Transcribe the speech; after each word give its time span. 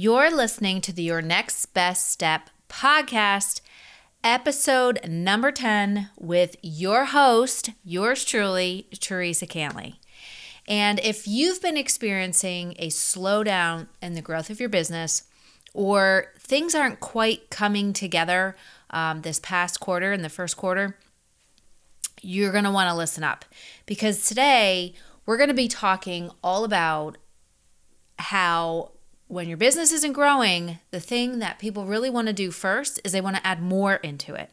You're 0.00 0.30
listening 0.30 0.80
to 0.82 0.92
the 0.92 1.02
Your 1.02 1.20
Next 1.20 1.74
Best 1.74 2.08
Step 2.08 2.50
podcast, 2.68 3.62
episode 4.22 5.00
number 5.08 5.50
10, 5.50 6.10
with 6.16 6.54
your 6.62 7.06
host, 7.06 7.70
yours 7.82 8.24
truly, 8.24 8.86
Theresa 9.00 9.44
Cantley. 9.44 9.96
And 10.68 11.00
if 11.00 11.26
you've 11.26 11.60
been 11.60 11.76
experiencing 11.76 12.76
a 12.78 12.90
slowdown 12.90 13.88
in 14.00 14.12
the 14.12 14.22
growth 14.22 14.50
of 14.50 14.60
your 14.60 14.68
business, 14.68 15.24
or 15.74 16.26
things 16.38 16.76
aren't 16.76 17.00
quite 17.00 17.50
coming 17.50 17.92
together 17.92 18.54
um, 18.90 19.22
this 19.22 19.40
past 19.40 19.80
quarter 19.80 20.12
and 20.12 20.24
the 20.24 20.28
first 20.28 20.56
quarter, 20.56 20.96
you're 22.22 22.52
going 22.52 22.62
to 22.62 22.70
want 22.70 22.88
to 22.88 22.94
listen 22.94 23.24
up 23.24 23.44
because 23.84 24.28
today 24.28 24.94
we're 25.26 25.38
going 25.38 25.48
to 25.48 25.54
be 25.54 25.66
talking 25.66 26.30
all 26.44 26.62
about 26.62 27.18
how 28.20 28.92
when 29.28 29.46
your 29.46 29.58
business 29.58 29.92
isn't 29.92 30.14
growing, 30.14 30.78
the 30.90 31.00
thing 31.00 31.38
that 31.38 31.58
people 31.58 31.84
really 31.84 32.10
want 32.10 32.26
to 32.26 32.32
do 32.32 32.50
first 32.50 32.98
is 33.04 33.12
they 33.12 33.20
want 33.20 33.36
to 33.36 33.46
add 33.46 33.62
more 33.62 33.96
into 33.96 34.34
it. 34.34 34.50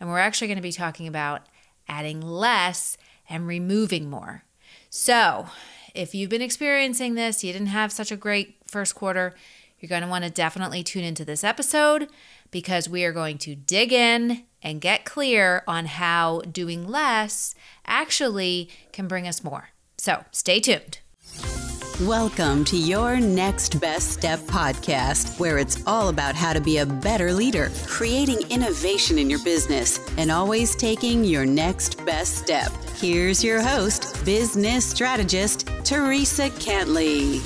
And 0.00 0.08
we're 0.08 0.18
actually 0.18 0.46
going 0.46 0.56
to 0.56 0.62
be 0.62 0.72
talking 0.72 1.06
about 1.06 1.42
adding 1.88 2.20
less 2.20 2.96
and 3.28 3.46
removing 3.46 4.08
more. 4.08 4.44
So, 4.88 5.46
if 5.94 6.14
you've 6.14 6.30
been 6.30 6.42
experiencing 6.42 7.14
this, 7.14 7.44
you 7.44 7.52
didn't 7.52 7.68
have 7.68 7.92
such 7.92 8.10
a 8.10 8.16
great 8.16 8.56
first 8.66 8.94
quarter, 8.94 9.34
you're 9.78 9.88
going 9.88 10.02
to 10.02 10.08
want 10.08 10.24
to 10.24 10.30
definitely 10.30 10.82
tune 10.82 11.04
into 11.04 11.24
this 11.24 11.42
episode 11.42 12.08
because 12.50 12.88
we 12.88 13.04
are 13.04 13.12
going 13.12 13.36
to 13.38 13.56
dig 13.56 13.92
in 13.92 14.44
and 14.62 14.80
get 14.80 15.04
clear 15.04 15.64
on 15.66 15.86
how 15.86 16.40
doing 16.42 16.86
less 16.86 17.54
actually 17.84 18.70
can 18.92 19.08
bring 19.08 19.26
us 19.26 19.42
more. 19.42 19.70
So, 19.98 20.24
stay 20.30 20.60
tuned. 20.60 21.01
Welcome 22.06 22.64
to 22.64 22.76
your 22.76 23.20
Next 23.20 23.80
Best 23.80 24.10
Step 24.10 24.40
podcast, 24.40 25.38
where 25.38 25.58
it's 25.58 25.86
all 25.86 26.08
about 26.08 26.34
how 26.34 26.52
to 26.52 26.60
be 26.60 26.78
a 26.78 26.86
better 26.86 27.32
leader, 27.32 27.70
creating 27.86 28.40
innovation 28.50 29.20
in 29.20 29.30
your 29.30 29.38
business, 29.44 30.00
and 30.18 30.28
always 30.28 30.74
taking 30.74 31.22
your 31.22 31.46
next 31.46 32.04
best 32.04 32.38
step. 32.38 32.72
Here's 32.96 33.44
your 33.44 33.62
host, 33.62 34.24
business 34.24 34.84
strategist, 34.84 35.68
Theresa 35.84 36.50
Cantley. 36.50 37.40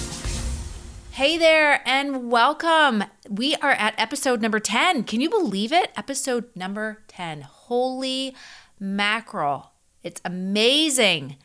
Hey 1.10 1.36
there, 1.36 1.86
and 1.86 2.30
welcome. 2.30 3.04
We 3.28 3.56
are 3.56 3.72
at 3.72 3.94
episode 3.98 4.40
number 4.40 4.58
10. 4.58 5.04
Can 5.04 5.20
you 5.20 5.28
believe 5.28 5.70
it? 5.70 5.90
Episode 5.98 6.46
number 6.54 7.02
10. 7.08 7.42
Holy 7.42 8.34
mackerel. 8.80 9.72
It's 10.02 10.22
amazing. 10.24 11.36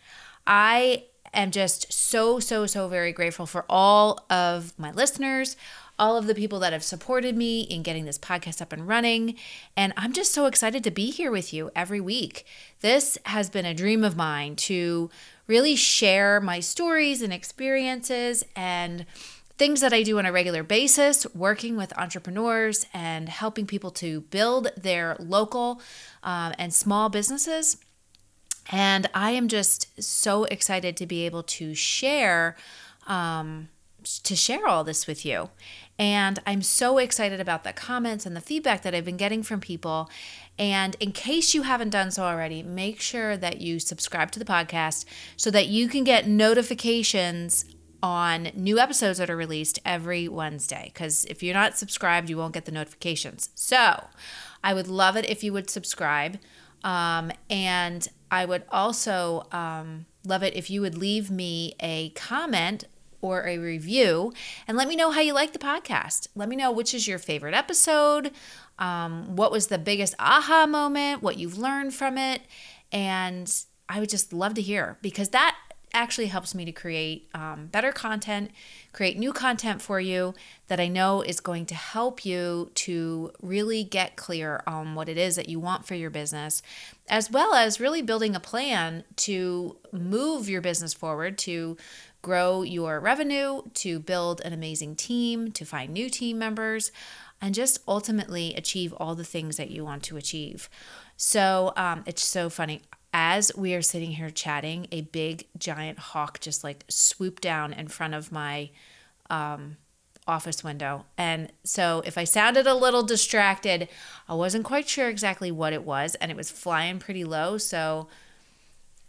I 0.48 1.08
am 1.34 1.52
just 1.52 1.92
so, 1.92 2.40
so, 2.40 2.66
so 2.66 2.88
very 2.88 3.12
grateful 3.12 3.46
for 3.46 3.66
all 3.70 4.26
of 4.30 4.74
my 4.78 4.92
listeners, 4.92 5.56
all 5.98 6.18
of 6.18 6.28
the 6.28 6.36
people 6.36 6.60
that 6.60 6.74
have 6.74 6.84
supported 6.84 7.38
me 7.38 7.62
in 7.62 7.84
getting 7.84 8.06
this 8.06 8.18
podcast 8.18 8.62
up 8.62 8.74
and 8.74 8.88
running. 8.88 9.36
And 9.78 9.94
I'm 9.96 10.14
just 10.14 10.34
so 10.34 10.46
excited 10.46 10.84
to 10.84 10.92
be 10.92 11.12
here 11.12 11.32
with 11.32 11.54
you 11.54 11.72
every 11.76 12.02
week. 12.02 12.46
This 12.82 13.18
has 13.26 13.50
been 13.50 13.66
a 13.66 13.74
dream 13.74 14.04
of 14.04 14.18
mine 14.18 14.56
to 14.58 15.10
really 15.48 15.76
share 15.76 16.40
my 16.40 16.60
stories 16.60 17.22
and 17.22 17.32
experiences 17.32 18.44
and 18.56 19.06
things 19.58 19.82
that 19.82 19.94
I 19.94 20.02
do 20.02 20.18
on 20.18 20.26
a 20.26 20.32
regular 20.32 20.64
basis, 20.64 21.28
working 21.36 21.78
with 21.78 21.96
entrepreneurs 21.96 22.88
and 22.96 23.30
helping 23.30 23.68
people 23.68 23.92
to 23.92 24.22
build 24.22 24.72
their 24.76 25.16
local 25.20 25.82
um, 26.24 26.54
and 26.58 26.74
small 26.74 27.10
businesses. 27.10 27.78
And 28.70 29.10
I 29.14 29.32
am 29.32 29.48
just 29.48 30.02
so 30.02 30.44
excited 30.46 30.98
to 30.98 31.08
be 31.08 31.26
able 31.26 31.44
to 31.44 31.74
share. 31.74 32.56
Um, 33.08 33.70
to 34.24 34.36
share 34.36 34.68
all 34.68 34.84
this 34.84 35.06
with 35.06 35.26
you. 35.26 35.50
And 36.00 36.40
I'm 36.48 36.64
so 36.64 36.98
excited 36.98 37.40
about 37.40 37.64
the 37.64 37.74
comments 37.74 38.26
and 38.26 38.36
the 38.36 38.42
feedback 38.42 38.82
that 38.82 38.96
I've 38.96 39.06
been 39.06 39.18
getting 39.18 39.44
from 39.44 39.60
people. 39.60 40.10
And 40.58 40.96
in 41.00 41.12
case 41.12 41.54
you 41.54 41.62
haven't 41.62 41.92
done 41.92 42.10
so 42.10 42.24
already, 42.24 42.64
make 42.64 43.00
sure 43.00 43.38
that 43.38 43.62
you 43.62 43.80
subscribe 43.80 44.32
to 44.32 44.40
the 44.40 44.46
podcast 44.46 45.06
so 45.38 45.52
that 45.52 45.68
you 45.68 45.88
can 45.88 46.04
get 46.04 46.28
notifications 46.28 47.66
on 48.02 48.50
new 48.56 48.80
episodes 48.80 49.20
that 49.20 49.30
are 49.30 49.38
released 49.38 49.80
every 49.86 50.28
Wednesday. 50.28 50.90
Because 50.92 51.26
if 51.26 51.44
you're 51.44 51.54
not 51.54 51.78
subscribed, 51.78 52.30
you 52.30 52.38
won't 52.38 52.54
get 52.54 52.66
the 52.66 52.72
notifications. 52.72 53.50
So 53.54 54.06
I 54.64 54.74
would 54.74 54.88
love 54.88 55.16
it 55.16 55.30
if 55.30 55.44
you 55.44 55.54
would 55.54 55.70
subscribe. 55.70 56.40
Um, 56.84 57.32
and 57.50 58.08
I 58.30 58.46
would 58.46 58.64
also 58.70 59.48
um, 59.52 60.06
love 60.26 60.44
it 60.44 60.56
if 60.56 60.70
you 60.70 60.82
would 60.82 60.98
leave 60.98 61.30
me 61.30 61.76
a 61.80 62.10
comment 62.12 62.86
or 63.22 63.46
a 63.48 63.58
review 63.58 64.34
and 64.68 64.76
let 64.76 64.88
me 64.88 64.96
know 64.96 65.12
how 65.12 65.22
you 65.22 65.34
like 65.34 65.54
the 65.54 65.60
podcast. 65.60 66.28
Let 66.36 66.50
me 66.50 66.56
know 66.56 66.72
which 66.72 66.94
is 66.94 67.08
your 67.08 67.20
favorite 67.20 67.54
episode, 67.54 68.32
um, 68.80 69.36
what 69.36 69.52
was 69.52 69.68
the 69.68 69.78
biggest 69.78 70.16
aha 70.20 70.66
moment, 70.66 71.22
what 71.22 71.38
you've 71.38 71.58
learned 71.58 71.94
from 71.94 72.18
it. 72.18 72.42
And 72.92 73.52
I 73.88 74.00
would 74.00 74.10
just 74.10 74.34
love 74.34 74.54
to 74.56 74.62
hear 74.62 74.98
because 75.02 75.30
that 75.30 75.56
actually 75.94 76.28
helps 76.28 76.56
me 76.56 76.66
to 76.66 76.72
create 76.72 77.30
um, 77.34 77.68
better 77.68 77.92
content, 77.92 78.52
create 78.94 79.18
new 79.18 79.34
content 79.34 79.82
for 79.82 80.00
you 80.00 80.34
that 80.68 80.80
I 80.80 80.88
know 80.88 81.22
is 81.22 81.40
going 81.40 81.66
to 81.68 81.76
help 81.76 82.26
you 82.26 82.72
to 82.76 83.32
really 83.42 83.84
get 83.84 84.16
clear 84.16 84.64
on 84.66 84.96
what 84.96 85.10
it 85.10 85.18
is 85.18 85.36
that 85.36 85.50
you 85.50 85.60
want 85.60 85.86
for 85.86 85.96
your 85.96 86.10
business, 86.10 86.62
as 87.10 87.30
well 87.30 87.54
as 87.54 87.80
really 87.80 88.02
building 88.02 88.36
a 88.36 88.40
plan 88.40 89.04
to 89.18 89.78
move 89.92 90.48
your 90.48 90.62
business 90.62 90.94
forward, 90.94 91.38
to 91.40 91.78
grow 92.22 92.62
your 92.62 93.00
revenue, 93.00 93.62
to 93.74 94.00
build 94.00 94.42
an 94.42 94.54
amazing 94.54 94.96
team, 94.96 95.52
to 95.52 95.66
find 95.66 95.92
new 95.92 96.10
team 96.10 96.38
members, 96.38 96.92
and 97.42 97.56
just 97.56 97.80
ultimately 97.88 98.54
achieve 98.54 98.94
all 98.94 99.16
the 99.16 99.24
things 99.24 99.58
that 99.58 99.72
you 99.72 99.84
want 99.84 100.04
to 100.04 100.18
achieve. 100.18 100.70
So 101.18 101.74
um, 101.76 102.04
it's 102.06 102.24
so 102.24 102.50
funny 102.50 102.82
as 103.14 103.52
we 103.56 103.74
are 103.74 103.82
sitting 103.82 104.12
here 104.12 104.30
chatting, 104.30 104.88
a 104.92 105.02
big 105.02 105.48
giant 105.58 106.00
hawk 106.00 106.40
just 106.40 106.64
like 106.64 106.86
swooped 106.88 107.42
down 107.42 107.74
in 107.74 107.88
front 107.88 108.14
of 108.14 108.32
my 108.32 108.70
um, 109.30 109.78
office 110.28 110.64
window. 110.64 111.06
And 111.18 111.52
so 111.64 112.02
if 112.06 112.18
I 112.18 112.24
sounded 112.24 112.68
a 112.68 112.74
little 112.74 113.04
distracted, 113.04 113.90
I 114.30 114.36
wasn't 114.36 114.66
quite 114.66 114.88
sure 114.88 115.10
exactly 115.10 115.52
what 115.52 115.74
it 115.74 115.84
was, 115.84 116.16
and 116.16 116.32
it 116.32 116.38
was 116.38 116.50
flying 116.52 117.00
pretty 117.00 117.24
low. 117.24 117.58
So 117.58 118.08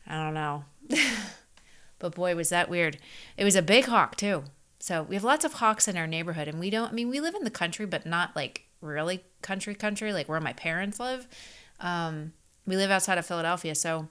I 0.07 0.23
don't 0.23 0.35
know. 0.35 0.65
but 1.99 2.15
boy, 2.15 2.35
was 2.35 2.49
that 2.49 2.69
weird. 2.69 2.99
It 3.37 3.45
was 3.45 3.57
a 3.57 3.63
big 3.63 3.85
hawk, 3.87 4.17
too. 4.17 4.45
So 4.81 5.05
we 5.05 5.15
have 5.15 5.25
lots 5.25 5.45
of 5.45 5.55
hawks 5.55 5.87
in 5.87 5.97
our 5.97 6.09
neighborhood, 6.09 6.49
and 6.49 6.59
we 6.59 6.71
don't, 6.71 6.91
I 6.91 6.93
mean, 6.93 7.09
we 7.09 7.21
live 7.21 7.37
in 7.37 7.45
the 7.45 7.51
country, 7.51 7.87
but 7.87 8.05
not 8.05 8.35
like 8.35 8.65
really 8.81 9.23
country, 9.41 9.75
country, 9.75 10.13
like 10.13 10.29
where 10.29 10.41
my 10.41 10.53
parents 10.55 10.99
live. 10.99 11.29
Um, 11.79 12.33
we 12.67 12.77
live 12.77 12.91
outside 12.91 13.19
of 13.19 13.27
Philadelphia, 13.27 13.75
so 13.75 14.09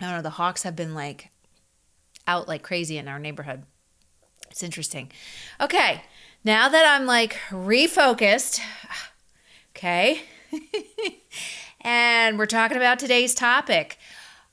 I 0.00 0.04
don't 0.04 0.14
know, 0.14 0.22
the 0.22 0.30
hawks 0.30 0.62
have 0.62 0.76
been 0.76 0.94
like 0.94 1.30
out 2.26 2.48
like 2.48 2.62
crazy 2.62 2.98
in 2.98 3.08
our 3.08 3.18
neighborhood. 3.18 3.64
It's 4.50 4.62
interesting. 4.62 5.10
Okay, 5.60 6.02
now 6.44 6.68
that 6.68 6.86
I'm 6.86 7.06
like 7.06 7.36
refocused, 7.50 8.60
okay, 9.76 10.22
and 11.80 12.38
we're 12.38 12.46
talking 12.46 12.76
about 12.76 12.98
today's 12.98 13.34
topic, 13.34 13.98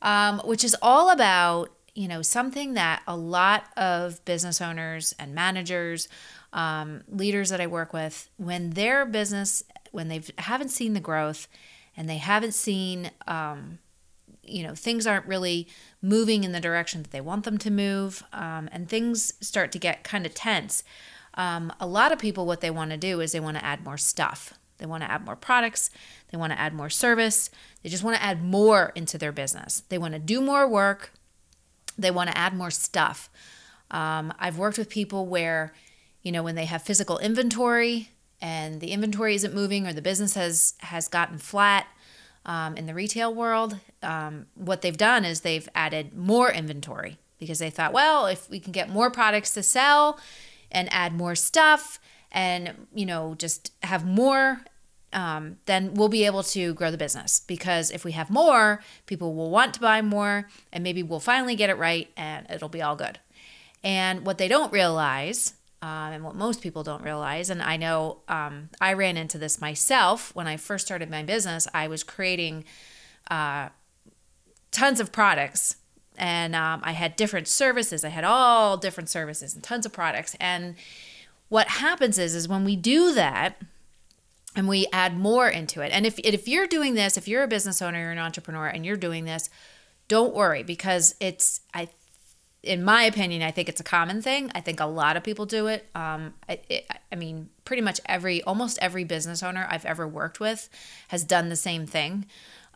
um, 0.01 0.39
which 0.45 0.63
is 0.63 0.75
all 0.81 1.09
about 1.11 1.71
you 1.93 2.07
know 2.07 2.21
something 2.21 2.73
that 2.73 3.01
a 3.07 3.15
lot 3.15 3.65
of 3.77 4.23
business 4.25 4.61
owners 4.61 5.13
and 5.17 5.33
managers, 5.33 6.07
um, 6.53 7.03
leaders 7.07 7.49
that 7.49 7.61
I 7.61 7.67
work 7.67 7.93
with, 7.93 8.29
when 8.37 8.71
their 8.71 9.05
business 9.05 9.63
when 9.91 10.09
they 10.09 10.21
haven't 10.37 10.69
seen 10.69 10.93
the 10.93 10.99
growth 10.99 11.47
and 11.97 12.09
they 12.09 12.17
haven't 12.17 12.53
seen 12.53 13.11
um, 13.27 13.79
you 14.43 14.63
know 14.63 14.75
things 14.75 15.07
aren't 15.07 15.25
really 15.25 15.67
moving 16.01 16.43
in 16.43 16.51
the 16.51 16.59
direction 16.59 17.01
that 17.01 17.11
they 17.11 17.21
want 17.21 17.43
them 17.45 17.57
to 17.57 17.71
move 17.71 18.23
um, 18.33 18.69
and 18.71 18.87
things 18.87 19.33
start 19.45 19.71
to 19.71 19.79
get 19.79 20.03
kind 20.03 20.25
of 20.25 20.33
tense. 20.33 20.83
Um, 21.33 21.73
a 21.79 21.87
lot 21.87 22.11
of 22.11 22.19
people 22.19 22.45
what 22.45 22.61
they 22.61 22.69
want 22.69 22.91
to 22.91 22.97
do 22.97 23.19
is 23.19 23.31
they 23.31 23.39
want 23.39 23.57
to 23.57 23.65
add 23.65 23.83
more 23.83 23.97
stuff. 23.97 24.53
They 24.77 24.85
want 24.85 25.03
to 25.03 25.11
add 25.11 25.25
more 25.25 25.35
products. 25.35 25.89
They 26.31 26.37
want 26.37 26.53
to 26.53 26.59
add 26.59 26.73
more 26.73 26.89
service. 26.89 27.49
They 27.81 27.89
just 27.89 28.03
want 28.03 28.17
to 28.17 28.23
add 28.23 28.43
more 28.43 28.91
into 28.95 29.17
their 29.17 29.31
business. 29.31 29.83
They 29.89 29.97
want 29.97 30.13
to 30.13 30.19
do 30.19 30.41
more 30.41 30.67
work. 30.67 31.11
They 31.97 32.11
want 32.11 32.29
to 32.29 32.37
add 32.37 32.53
more 32.53 32.71
stuff. 32.71 33.29
Um, 33.91 34.33
i've 34.39 34.57
worked 34.57 34.77
with 34.77 34.89
people 34.89 35.27
where 35.27 35.73
you 36.21 36.31
know 36.31 36.41
when 36.41 36.55
they 36.55 36.65
have 36.65 36.81
physical 36.81 37.19
inventory 37.19 38.09
and 38.41 38.81
the 38.81 38.91
inventory 38.91 39.35
isn't 39.35 39.53
moving 39.53 39.87
or 39.87 39.93
the 39.93 40.01
business 40.01 40.35
has 40.35 40.75
has 40.79 41.07
gotten 41.07 41.37
flat 41.37 41.87
um, 42.45 42.75
in 42.77 42.85
the 42.85 42.93
retail 42.93 43.33
world 43.33 43.77
um, 44.03 44.45
what 44.55 44.81
they've 44.81 44.97
done 44.97 45.25
is 45.25 45.41
they've 45.41 45.69
added 45.75 46.13
more 46.13 46.51
inventory 46.51 47.17
because 47.39 47.59
they 47.59 47.69
thought 47.69 47.93
well 47.93 48.25
if 48.25 48.49
we 48.49 48.59
can 48.59 48.71
get 48.71 48.89
more 48.89 49.09
products 49.09 49.53
to 49.53 49.63
sell 49.63 50.19
and 50.71 50.91
add 50.91 51.13
more 51.13 51.35
stuff 51.35 51.99
and 52.31 52.87
you 52.93 53.05
know 53.05 53.35
just 53.37 53.71
have 53.83 54.05
more 54.05 54.61
um, 55.15 55.57
then 55.65 55.93
we'll 55.93 56.09
be 56.09 56.25
able 56.25 56.43
to 56.43 56.73
grow 56.73 56.91
the 56.91 56.97
business 56.97 57.39
because 57.39 57.89
if 57.89 58.03
we 58.03 58.11
have 58.11 58.29
more 58.29 58.81
people 59.05 59.33
will 59.33 59.49
want 59.49 59.73
to 59.73 59.79
buy 59.79 60.01
more 60.01 60.49
and 60.73 60.83
maybe 60.83 61.01
we'll 61.01 61.21
finally 61.21 61.55
get 61.55 61.69
it 61.69 61.77
right 61.77 62.09
and 62.17 62.45
it'll 62.49 62.69
be 62.69 62.81
all 62.81 62.97
good. 62.97 63.19
And 63.81 64.25
what 64.25 64.37
they 64.37 64.49
don't 64.49 64.73
realize 64.73 65.53
um, 65.85 66.13
and 66.13 66.23
what 66.23 66.35
most 66.35 66.61
people 66.61 66.81
don't 66.81 67.03
realize. 67.03 67.51
And 67.51 67.61
I 67.61 67.77
know 67.77 68.17
um, 68.27 68.69
I 68.81 68.93
ran 68.93 69.17
into 69.17 69.37
this 69.37 69.61
myself 69.61 70.33
when 70.33 70.47
I 70.47 70.57
first 70.57 70.87
started 70.87 71.11
my 71.11 71.21
business. 71.21 71.67
I 71.75 71.87
was 71.87 72.03
creating 72.03 72.65
uh, 73.29 73.69
tons 74.71 74.99
of 74.99 75.11
products 75.11 75.75
and 76.17 76.55
um, 76.55 76.81
I 76.83 76.93
had 76.93 77.15
different 77.15 77.47
services. 77.47 78.03
I 78.03 78.09
had 78.09 78.23
all 78.23 78.77
different 78.77 79.09
services 79.09 79.53
and 79.53 79.61
tons 79.61 79.85
of 79.85 79.93
products. 79.93 80.35
And 80.39 80.73
what 81.49 81.67
happens 81.67 82.17
is, 82.17 82.33
is 82.33 82.47
when 82.47 82.63
we 82.63 82.75
do 82.75 83.13
that, 83.13 83.61
and 84.55 84.69
we 84.69 84.87
add 84.93 85.17
more 85.17 85.49
into 85.49 85.81
it. 85.81 85.91
And 85.91 86.05
if 86.05 86.17
if 86.19 86.47
you're 86.47 86.65
doing 86.65 86.93
this, 86.93 87.17
if 87.17 87.27
you're 87.27 87.43
a 87.43 87.47
business 87.47 87.81
owner, 87.81 87.99
you're 87.99 88.11
an 88.11 88.17
entrepreneur, 88.17 88.67
and 88.67 88.85
you're 88.85 88.95
doing 88.95 89.25
this, 89.25 89.49
don't 90.07 90.33
worry 90.33 90.63
because 90.63 91.13
it's 91.19 91.59
I 91.73 91.89
in 92.65 92.83
my 92.83 93.03
opinion, 93.03 93.41
I 93.41 93.51
think 93.51 93.69
it's 93.69 93.79
a 93.79 93.83
common 93.83 94.21
thing. 94.21 94.51
I 94.55 94.61
think 94.61 94.79
a 94.79 94.85
lot 94.85 95.17
of 95.17 95.23
people 95.23 95.45
do 95.45 95.67
it. 95.67 95.87
Um, 95.95 96.33
I, 96.49 96.59
it, 96.69 96.91
I 97.11 97.15
mean, 97.15 97.49
pretty 97.63 97.81
much 97.81 98.01
every, 98.05 98.41
almost 98.43 98.79
every 98.81 99.03
business 99.03 99.43
owner 99.43 99.67
I've 99.69 99.85
ever 99.85 100.07
worked 100.07 100.39
with 100.39 100.69
has 101.09 101.23
done 101.23 101.49
the 101.49 101.55
same 101.55 101.85
thing. 101.85 102.25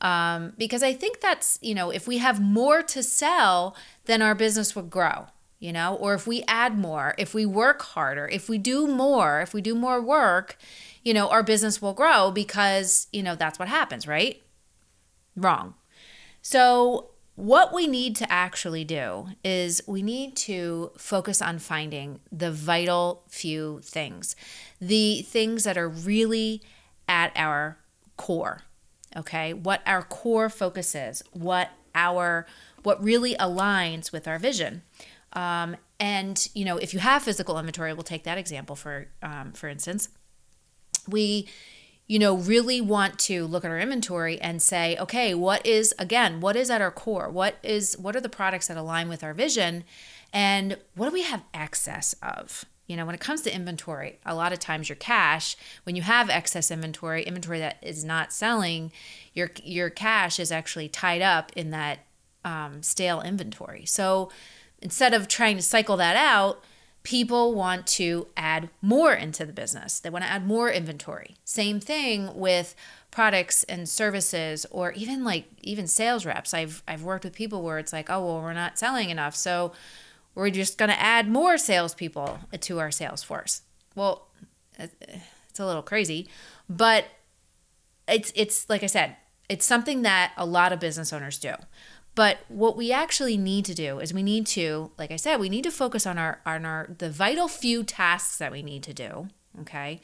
Um, 0.01 0.53
because 0.57 0.83
I 0.83 0.93
think 0.93 1.19
that's, 1.19 1.59
you 1.61 1.75
know, 1.75 1.89
if 1.89 2.07
we 2.07 2.19
have 2.19 2.39
more 2.39 2.81
to 2.83 3.03
sell, 3.03 3.75
then 4.05 4.21
our 4.21 4.35
business 4.35 4.75
would 4.75 4.89
grow, 4.89 5.27
you 5.59 5.73
know, 5.73 5.95
or 5.95 6.13
if 6.13 6.25
we 6.25 6.43
add 6.47 6.77
more, 6.77 7.15
if 7.17 7.33
we 7.33 7.45
work 7.45 7.81
harder, 7.81 8.27
if 8.27 8.47
we 8.47 8.57
do 8.57 8.87
more, 8.87 9.41
if 9.41 9.53
we 9.53 9.61
do 9.61 9.75
more 9.75 10.01
work, 10.01 10.57
you 11.03 11.13
know, 11.13 11.27
our 11.29 11.43
business 11.43 11.81
will 11.81 11.93
grow 11.93 12.31
because, 12.31 13.07
you 13.11 13.21
know, 13.21 13.35
that's 13.35 13.59
what 13.59 13.67
happens, 13.67 14.07
right? 14.07 14.41
Wrong. 15.35 15.73
So 16.41 17.08
what 17.39 17.73
we 17.73 17.87
need 17.87 18.17
to 18.17 18.29
actually 18.29 18.83
do 18.83 19.29
is 19.45 19.81
we 19.87 20.01
need 20.01 20.35
to 20.35 20.91
focus 20.97 21.41
on 21.41 21.57
finding 21.57 22.19
the 22.33 22.51
vital 22.51 23.23
few 23.29 23.79
things, 23.81 24.35
the 24.81 25.21
things 25.21 25.63
that 25.63 25.77
are 25.77 25.87
really 25.87 26.61
at 27.07 27.31
our 27.37 27.77
core. 28.17 28.63
Okay, 29.15 29.53
what 29.53 29.81
our 29.85 30.03
core 30.03 30.49
focus 30.49 30.93
is, 30.93 31.23
what 31.31 31.69
our 31.95 32.45
what 32.83 33.01
really 33.01 33.35
aligns 33.35 34.11
with 34.11 34.27
our 34.27 34.37
vision. 34.37 34.81
Um, 35.31 35.77
and 35.97 36.45
you 36.53 36.65
know, 36.65 36.75
if 36.75 36.93
you 36.93 36.99
have 36.99 37.23
physical 37.23 37.57
inventory, 37.57 37.93
we'll 37.93 38.03
take 38.03 38.25
that 38.25 38.37
example 38.37 38.75
for 38.75 39.07
um, 39.23 39.53
for 39.53 39.69
instance. 39.69 40.09
We 41.07 41.47
you 42.09 42.17
know, 42.17 42.35
really 42.35 42.81
want 42.81 43.19
to 43.19 43.45
look 43.45 43.63
at 43.63 43.69
our 43.69 43.79
inventory 43.79 44.41
and 44.41 44.63
say, 44.63 44.97
okay, 44.97 45.35
what 45.35 45.63
is 45.63 45.93
again, 45.99 46.41
what 46.41 46.55
is 46.55 46.71
at 46.71 46.81
our 46.81 46.89
core? 46.89 47.29
What 47.29 47.57
is 47.61 47.95
what 47.99 48.15
are 48.15 48.19
the 48.19 48.27
products 48.27 48.67
that 48.67 48.75
align 48.77 49.07
with 49.07 49.23
our 49.23 49.35
vision? 49.35 49.83
And 50.33 50.77
what 50.95 51.07
do 51.07 51.13
we 51.13 51.21
have 51.21 51.43
excess 51.53 52.15
of? 52.23 52.65
You 52.87 52.97
know, 52.97 53.05
when 53.05 53.13
it 53.13 53.21
comes 53.21 53.41
to 53.41 53.53
inventory, 53.53 54.17
a 54.25 54.33
lot 54.33 54.51
of 54.51 54.57
times 54.57 54.89
your 54.89 54.95
cash, 54.95 55.55
when 55.83 55.95
you 55.95 56.01
have 56.01 56.31
excess 56.31 56.71
inventory, 56.71 57.21
inventory 57.21 57.59
that 57.59 57.77
is 57.83 58.03
not 58.03 58.33
selling, 58.33 58.91
your 59.35 59.51
your 59.63 59.91
cash 59.91 60.39
is 60.39 60.51
actually 60.51 60.89
tied 60.89 61.21
up 61.21 61.51
in 61.55 61.69
that 61.69 61.99
um, 62.43 62.81
stale 62.81 63.21
inventory. 63.21 63.85
So 63.85 64.31
instead 64.81 65.13
of 65.13 65.27
trying 65.27 65.57
to 65.57 65.61
cycle 65.61 65.97
that 65.97 66.15
out, 66.15 66.63
people 67.03 67.53
want 67.53 67.87
to 67.87 68.27
add 68.35 68.69
more 68.81 69.13
into 69.13 69.45
the 69.45 69.53
business. 69.53 69.99
They 69.99 70.09
want 70.09 70.25
to 70.25 70.29
add 70.29 70.45
more 70.45 70.69
inventory. 70.69 71.35
Same 71.43 71.79
thing 71.79 72.35
with 72.35 72.75
products 73.11 73.63
and 73.63 73.87
services 73.87 74.65
or 74.69 74.91
even 74.93 75.23
like 75.23 75.45
even 75.61 75.87
sales 75.87 76.25
reps. 76.25 76.53
I've 76.53 76.83
I've 76.87 77.03
worked 77.03 77.23
with 77.23 77.33
people 77.33 77.63
where 77.63 77.79
it's 77.79 77.93
like, 77.93 78.09
"Oh, 78.09 78.25
well, 78.25 78.41
we're 78.41 78.53
not 78.53 78.77
selling 78.77 79.09
enough. 79.09 79.35
So 79.35 79.71
we're 80.35 80.49
just 80.49 80.77
going 80.77 80.89
to 80.89 80.99
add 80.99 81.27
more 81.27 81.57
salespeople 81.57 82.39
to 82.59 82.79
our 82.79 82.91
sales 82.91 83.23
force." 83.23 83.61
Well, 83.95 84.27
uh, 84.79 84.87
it's 85.49 85.59
a 85.59 85.65
little 85.65 85.81
crazy, 85.81 86.29
but 86.69 87.05
it's 88.07 88.31
it's 88.35 88.69
like 88.69 88.83
I 88.83 88.87
said, 88.87 89.15
it's 89.47 89.65
something 89.65 90.03
that 90.03 90.33
a 90.37 90.45
lot 90.45 90.73
of 90.73 90.79
business 90.79 91.11
owners 91.11 91.37
do. 91.39 91.53
But 92.19 92.39
what 92.49 92.75
we 92.75 92.91
actually 92.91 93.37
need 93.37 93.63
to 93.63 93.73
do 93.73 93.99
is 93.99 94.13
we 94.13 94.23
need 94.23 94.45
to, 94.47 94.91
like 94.97 95.09
I 95.09 95.15
said, 95.15 95.39
we 95.39 95.47
need 95.47 95.63
to 95.63 95.71
focus 95.71 96.05
on 96.05 96.17
our 96.17 96.41
on 96.45 96.65
our 96.65 96.89
the 96.97 97.09
vital 97.09 97.47
few 97.47 97.81
tasks 97.81 98.37
that 98.39 98.51
we 98.51 98.61
need 98.61 98.83
to 98.83 98.93
do, 98.93 99.29
okay? 99.61 100.01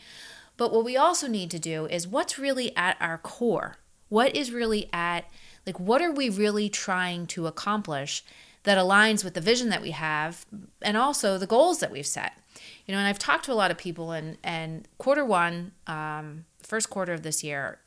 But 0.56 0.72
what 0.72 0.86
we 0.86 0.96
also 0.96 1.28
need 1.28 1.52
to 1.52 1.60
do 1.60 1.88
is 1.88 2.08
what's 2.08 2.40
really 2.40 2.74
at 2.78 2.96
our 3.02 3.18
core. 3.18 3.80
What 4.08 4.34
is 4.34 4.54
really 4.54 4.88
at 4.94 5.30
like 5.68 5.78
what 5.78 6.02
are 6.02 6.10
we 6.10 6.30
really 6.30 6.70
trying 6.70 7.28
to 7.36 7.48
accomplish 7.48 8.24
that 8.64 8.78
aligns 8.78 9.26
with 9.26 9.34
the 9.34 9.42
vision 9.42 9.68
that 9.68 9.82
we 9.82 9.92
have 9.92 10.46
and 10.82 10.96
also 10.96 11.38
the 11.38 11.46
goals 11.46 11.82
that 11.82 11.92
we've 11.92 12.08
set. 12.08 12.38
You 12.86 12.94
know, 12.94 13.00
and 13.00 13.10
I've 13.10 13.20
talked 13.20 13.44
to 13.44 13.52
a 13.52 13.60
lot 13.62 13.72
of 13.72 13.78
people 13.78 14.14
and 14.14 14.38
and 14.42 14.88
quarter 15.00 15.26
one, 15.26 15.74
um, 15.86 16.46
first 16.64 16.90
quarter 16.90 17.12
of 17.12 17.24
this 17.24 17.44
year, 17.44 17.80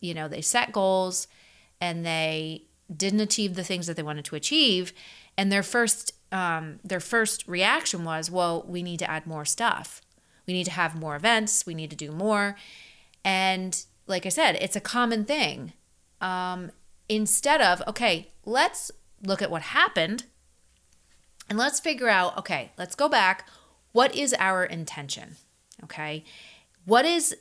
you 0.00 0.12
know, 0.12 0.26
they 0.26 0.40
set 0.40 0.72
goals 0.72 1.28
and 1.80 2.04
they 2.04 2.64
didn't 2.94 3.20
achieve 3.20 3.54
the 3.54 3.64
things 3.64 3.86
that 3.86 3.96
they 3.96 4.02
wanted 4.02 4.24
to 4.26 4.36
achieve. 4.36 4.92
And 5.36 5.50
their 5.50 5.62
first 5.62 6.12
um, 6.32 6.80
their 6.82 7.00
first 7.00 7.46
reaction 7.46 8.04
was 8.04 8.30
well 8.30 8.64
we 8.66 8.82
need 8.82 8.98
to 8.98 9.10
add 9.10 9.26
more 9.26 9.44
stuff. 9.44 10.00
We 10.46 10.54
need 10.54 10.64
to 10.64 10.70
have 10.72 10.94
more 10.94 11.16
events. 11.16 11.66
We 11.66 11.74
need 11.74 11.90
to 11.90 11.96
do 11.96 12.12
more. 12.12 12.56
And 13.24 13.84
like 14.06 14.26
i 14.26 14.28
said 14.28 14.56
it's 14.60 14.76
a 14.76 14.80
common 14.80 15.24
thing. 15.24 15.72
Um, 16.20 16.70
instead 17.08 17.60
of 17.60 17.82
okay 17.88 18.32
let's 18.44 18.90
look 19.22 19.42
at 19.42 19.50
what 19.50 19.62
happened 19.62 20.24
and 21.48 21.58
let's 21.58 21.80
figure 21.80 22.08
out 22.08 22.36
okay 22.38 22.72
let's 22.78 22.94
go 22.94 23.08
back. 23.08 23.48
What 23.92 24.14
is 24.14 24.34
our 24.38 24.64
intention? 24.64 25.36
Okay. 25.84 26.24
What 26.84 27.04
is 27.04 27.34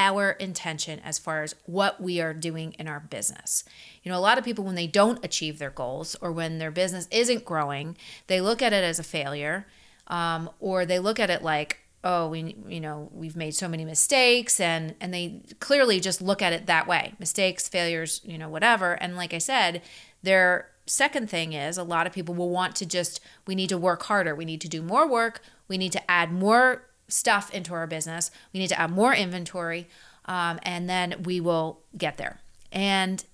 our 0.00 0.30
intention 0.32 0.98
as 1.00 1.18
far 1.18 1.42
as 1.42 1.54
what 1.66 2.00
we 2.00 2.22
are 2.22 2.32
doing 2.32 2.74
in 2.78 2.88
our 2.88 3.00
business. 3.00 3.64
You 4.02 4.10
know, 4.10 4.18
a 4.18 4.20
lot 4.20 4.38
of 4.38 4.44
people, 4.44 4.64
when 4.64 4.74
they 4.74 4.86
don't 4.86 5.22
achieve 5.22 5.58
their 5.58 5.70
goals 5.70 6.16
or 6.22 6.32
when 6.32 6.58
their 6.58 6.70
business 6.70 7.06
isn't 7.10 7.44
growing, 7.44 7.98
they 8.26 8.40
look 8.40 8.62
at 8.62 8.72
it 8.72 8.82
as 8.82 8.98
a 8.98 9.02
failure 9.02 9.66
um, 10.06 10.48
or 10.58 10.86
they 10.86 10.98
look 10.98 11.20
at 11.20 11.28
it 11.28 11.42
like, 11.42 11.80
oh, 12.02 12.28
we, 12.28 12.56
you 12.66 12.80
know, 12.80 13.10
we've 13.12 13.36
made 13.36 13.54
so 13.54 13.68
many 13.68 13.84
mistakes 13.84 14.58
and, 14.58 14.94
and 15.02 15.12
they 15.12 15.42
clearly 15.60 16.00
just 16.00 16.22
look 16.22 16.40
at 16.40 16.54
it 16.54 16.64
that 16.64 16.86
way 16.86 17.12
mistakes, 17.18 17.68
failures, 17.68 18.22
you 18.24 18.38
know, 18.38 18.48
whatever. 18.48 18.94
And 18.94 19.16
like 19.16 19.34
I 19.34 19.38
said, 19.38 19.82
their 20.22 20.70
second 20.86 21.28
thing 21.28 21.52
is 21.52 21.76
a 21.76 21.84
lot 21.84 22.06
of 22.06 22.14
people 22.14 22.34
will 22.34 22.48
want 22.48 22.74
to 22.76 22.86
just, 22.86 23.20
we 23.46 23.54
need 23.54 23.68
to 23.68 23.76
work 23.76 24.04
harder. 24.04 24.34
We 24.34 24.46
need 24.46 24.62
to 24.62 24.68
do 24.68 24.80
more 24.80 25.06
work. 25.06 25.42
We 25.68 25.76
need 25.76 25.92
to 25.92 26.10
add 26.10 26.32
more 26.32 26.86
stuff 27.10 27.52
into 27.52 27.74
our 27.74 27.86
business. 27.86 28.30
We 28.52 28.60
need 28.60 28.68
to 28.68 28.80
add 28.80 28.90
more 28.90 29.14
inventory, 29.14 29.88
um, 30.24 30.58
and 30.62 30.88
then 30.88 31.22
we 31.24 31.40
will 31.40 31.80
get 31.96 32.16
there. 32.16 32.40
And 32.72 33.24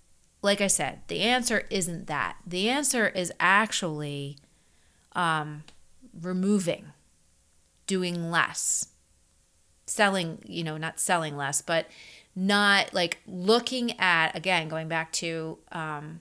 like 0.42 0.60
I 0.60 0.66
said, 0.66 1.00
the 1.08 1.20
answer 1.20 1.64
isn't 1.70 2.06
that. 2.06 2.36
The 2.46 2.68
answer 2.68 3.08
is 3.08 3.32
actually 3.38 4.38
um, 5.12 5.64
removing, 6.20 6.86
doing 7.86 8.30
less, 8.30 8.88
selling, 9.86 10.38
you 10.46 10.64
know, 10.64 10.76
not 10.76 11.00
selling 11.00 11.36
less, 11.36 11.62
but 11.62 11.88
not 12.34 12.92
like 12.92 13.18
looking 13.26 13.98
at, 13.98 14.36
again, 14.36 14.68
going 14.68 14.88
back 14.88 15.10
to 15.12 15.58
um, 15.72 16.20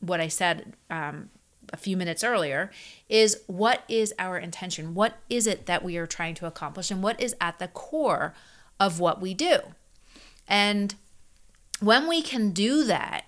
what 0.00 0.20
I 0.20 0.28
said 0.28 0.74
um, 0.88 1.30
a 1.72 1.76
few 1.76 1.96
minutes 1.96 2.24
earlier 2.24 2.70
is 3.08 3.42
what 3.46 3.84
is 3.88 4.12
our 4.18 4.38
intention? 4.38 4.94
What 4.94 5.18
is 5.28 5.46
it 5.46 5.66
that 5.66 5.84
we 5.84 5.96
are 5.96 6.06
trying 6.06 6.34
to 6.36 6.46
accomplish? 6.46 6.90
And 6.90 7.02
what 7.02 7.20
is 7.20 7.34
at 7.40 7.58
the 7.58 7.68
core 7.68 8.34
of 8.78 9.00
what 9.00 9.20
we 9.20 9.34
do? 9.34 9.58
And 10.48 10.94
when 11.80 12.08
we 12.08 12.22
can 12.22 12.50
do 12.50 12.84
that, 12.84 13.24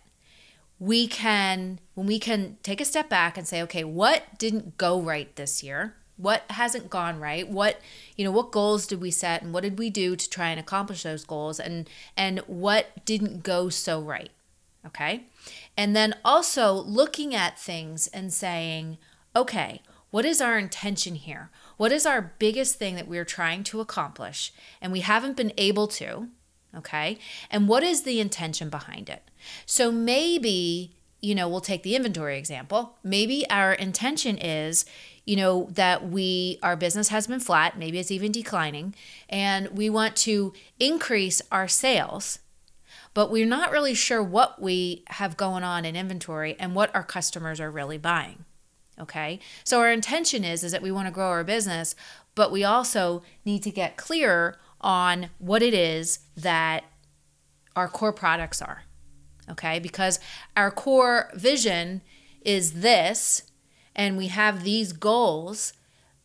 we 0.79 1.07
can, 1.07 1.79
when 1.95 2.07
we 2.07 2.19
can 2.19 2.59
take 2.63 2.81
a 2.81 2.85
step 2.85 3.09
back 3.09 3.39
and 3.39 3.47
say, 3.47 3.63
okay, 3.63 3.85
what 3.85 4.39
didn't 4.39 4.77
go 4.79 5.01
right 5.01 5.35
this 5.37 5.63
year? 5.63 5.95
What 6.17 6.45
hasn't 6.51 6.91
gone 6.91 7.21
right? 7.21 7.49
What, 7.49 7.81
you 8.17 8.25
know, 8.25 8.33
what 8.33 8.51
goals 8.51 8.87
did 8.87 9.01
we 9.01 9.11
set 9.11 9.43
and 9.43 9.53
what 9.53 9.63
did 9.63 9.79
we 9.79 9.91
do 9.91 10.17
to 10.17 10.31
try 10.31 10.51
and 10.51 10.59
accomplish 10.59 11.05
those 11.05 11.25
goals? 11.25 11.61
And, 11.61 11.89
and 12.17 12.41
what 12.41 13.05
didn't 13.05 13.43
go 13.43 13.69
so 13.69 14.01
right? 14.01 14.31
Okay. 14.87 15.25
And 15.77 15.95
then 15.95 16.17
also 16.25 16.73
looking 16.73 17.35
at 17.35 17.59
things 17.59 18.09
and 18.09 18.33
saying, 18.33 18.99
okay, 19.35 19.81
what 20.11 20.25
is 20.25 20.41
our 20.41 20.59
intention 20.59 21.15
here? 21.15 21.51
What 21.77 21.93
is 21.93 22.05
our 22.05 22.35
biggest 22.39 22.79
thing 22.79 22.97
that 22.97 23.09
we're 23.09 23.25
trying 23.25 23.65
to 23.65 23.81
accomplish 23.81 24.53
and 24.81 24.93
we 24.93 25.01
haven't 25.01 25.37
been 25.37 25.53
able 25.57 25.87
to? 25.89 26.29
Okay. 26.77 27.19
And 27.51 27.69
what 27.69 27.83
is 27.83 28.03
the 28.03 28.21
intention 28.21 28.69
behind 28.69 29.09
it? 29.09 29.31
So 29.67 29.91
maybe, 29.93 30.95
you 31.21 31.35
know, 31.35 31.49
we'll 31.49 31.61
take 31.61 31.83
the 31.83 31.97
inventory 31.97 32.39
example. 32.39 32.99
Maybe 33.03 33.49
our 33.51 33.73
intention 33.73 34.37
is, 34.37 34.85
you 35.25 35.37
know, 35.37 35.69
that 35.73 36.09
we, 36.09 36.59
our 36.63 36.77
business 36.77 37.09
has 37.09 37.27
been 37.27 37.41
flat, 37.41 37.79
maybe 37.79 37.99
it's 37.99 38.11
even 38.11 38.33
declining, 38.33 38.95
and 39.29 39.69
we 39.69 39.89
want 39.89 40.17
to 40.17 40.53
increase 40.81 41.41
our 41.53 41.69
sales 41.69 42.41
but 43.15 43.31
we're 43.31 43.47
not 43.47 43.71
really 43.71 43.95
sure 43.95 44.23
what 44.23 44.61
we 44.61 45.05
have 45.09 45.37
going 45.37 45.63
on 45.63 45.85
in 45.85 45.97
inventory 45.97 46.57
and 46.59 46.75
what 46.75 46.95
our 46.95 47.05
customers 47.05 47.61
are 47.61 47.71
really 47.71 47.99
buying 47.99 48.45
okay 49.01 49.39
so 49.65 49.81
our 49.81 49.91
intention 49.91 50.45
is 50.45 50.63
is 50.63 50.73
that 50.73 50.83
we 50.83 50.93
want 50.93 51.07
to 51.07 51.13
grow 51.13 51.29
our 51.29 51.45
business 51.45 51.95
but 52.35 52.51
we 52.51 52.65
also 52.65 53.23
need 53.45 53.63
to 53.63 53.71
get 53.71 53.97
clear 53.97 54.57
on 54.81 55.31
what 55.39 55.63
it 55.63 55.75
is 55.75 56.21
that 56.37 56.85
our 57.77 57.89
core 57.89 58.13
products 58.13 58.61
are. 58.61 58.85
Okay? 59.51 59.79
Because 59.79 60.19
our 60.57 60.71
core 60.71 61.31
vision 61.35 62.03
is 62.43 62.81
this, 62.81 63.45
and 63.95 64.17
we 64.17 64.29
have 64.29 64.65
these 64.65 64.93
goals, 64.93 65.73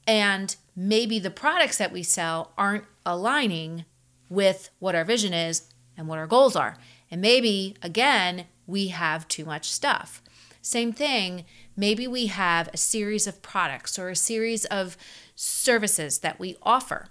and 0.05 0.55
maybe 0.75 1.19
the 1.19 1.31
products 1.31 1.77
that 1.77 1.91
we 1.91 2.03
sell 2.03 2.53
aren't 2.57 2.85
aligning 3.05 3.85
with 4.29 4.69
what 4.79 4.95
our 4.95 5.05
vision 5.05 5.33
is 5.33 5.66
and 5.97 6.07
what 6.07 6.19
our 6.19 6.27
goals 6.27 6.55
are. 6.55 6.77
And 7.09 7.21
maybe, 7.21 7.75
again, 7.81 8.45
we 8.65 8.89
have 8.89 9.27
too 9.27 9.45
much 9.45 9.71
stuff. 9.71 10.21
Same 10.61 10.91
thing, 10.91 11.45
maybe 11.75 12.07
we 12.07 12.27
have 12.27 12.69
a 12.73 12.77
series 12.77 13.25
of 13.25 13.41
products 13.41 13.97
or 13.97 14.09
a 14.09 14.15
series 14.15 14.65
of 14.65 14.97
services 15.35 16.19
that 16.19 16.39
we 16.39 16.57
offer. 16.61 17.07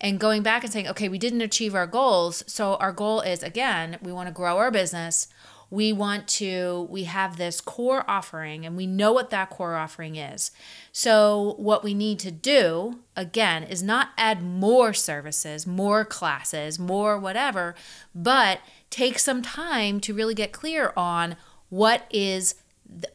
And 0.00 0.20
going 0.20 0.42
back 0.42 0.64
and 0.64 0.72
saying, 0.72 0.88
okay, 0.88 1.08
we 1.08 1.18
didn't 1.18 1.40
achieve 1.40 1.74
our 1.74 1.86
goals. 1.86 2.44
So 2.46 2.76
our 2.76 2.92
goal 2.92 3.20
is, 3.20 3.42
again, 3.42 3.98
we 4.00 4.12
want 4.12 4.28
to 4.28 4.34
grow 4.34 4.58
our 4.58 4.70
business 4.70 5.28
we 5.70 5.92
want 5.92 6.28
to 6.28 6.86
we 6.90 7.04
have 7.04 7.36
this 7.36 7.60
core 7.60 8.04
offering 8.08 8.64
and 8.64 8.76
we 8.76 8.86
know 8.86 9.12
what 9.12 9.30
that 9.30 9.50
core 9.50 9.74
offering 9.74 10.16
is. 10.16 10.50
So 10.92 11.54
what 11.58 11.82
we 11.82 11.94
need 11.94 12.18
to 12.20 12.30
do 12.30 13.00
again 13.16 13.64
is 13.64 13.82
not 13.82 14.10
add 14.16 14.42
more 14.42 14.92
services 14.92 15.66
more 15.66 16.04
classes 16.04 16.78
more 16.78 17.18
whatever 17.18 17.74
but 18.14 18.60
take 18.90 19.18
some 19.18 19.42
time 19.42 20.00
to 20.00 20.14
really 20.14 20.34
get 20.34 20.52
clear 20.52 20.92
on 20.96 21.36
what 21.68 22.06
is 22.10 22.56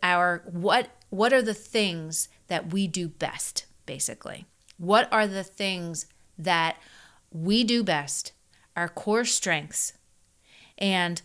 our 0.01 0.44
what 0.46 0.89
what 1.10 1.34
are 1.34 1.41
the 1.41 1.53
things 1.53 2.29
that 2.48 2.72
we 2.74 2.88
do 2.88 3.08
best 3.08 3.65
basically. 3.86 4.46
What 4.77 5.12
are 5.12 5.25
the 5.25 5.44
things 5.44 6.06
that 6.38 6.77
we 7.32 7.63
do 7.63 7.84
best 7.84 8.34
our 8.75 8.88
core 8.88 9.25
strengths 9.25 9.94
and 10.77 11.22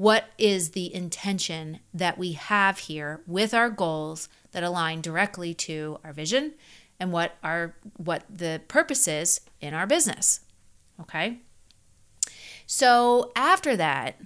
what 0.00 0.24
is 0.38 0.70
the 0.70 0.94
intention 0.94 1.78
that 1.92 2.16
we 2.16 2.32
have 2.32 2.78
here 2.78 3.20
with 3.26 3.52
our 3.52 3.68
goals 3.68 4.30
that 4.52 4.62
align 4.62 5.02
directly 5.02 5.52
to 5.52 5.98
our 6.02 6.10
vision 6.10 6.54
and 6.98 7.12
what 7.12 7.36
our 7.42 7.74
what 7.98 8.24
the 8.30 8.62
purpose 8.66 9.06
is 9.06 9.42
in 9.60 9.74
our 9.74 9.86
business 9.86 10.40
okay? 11.02 11.40
So 12.64 13.30
after 13.36 13.76
that 13.76 14.18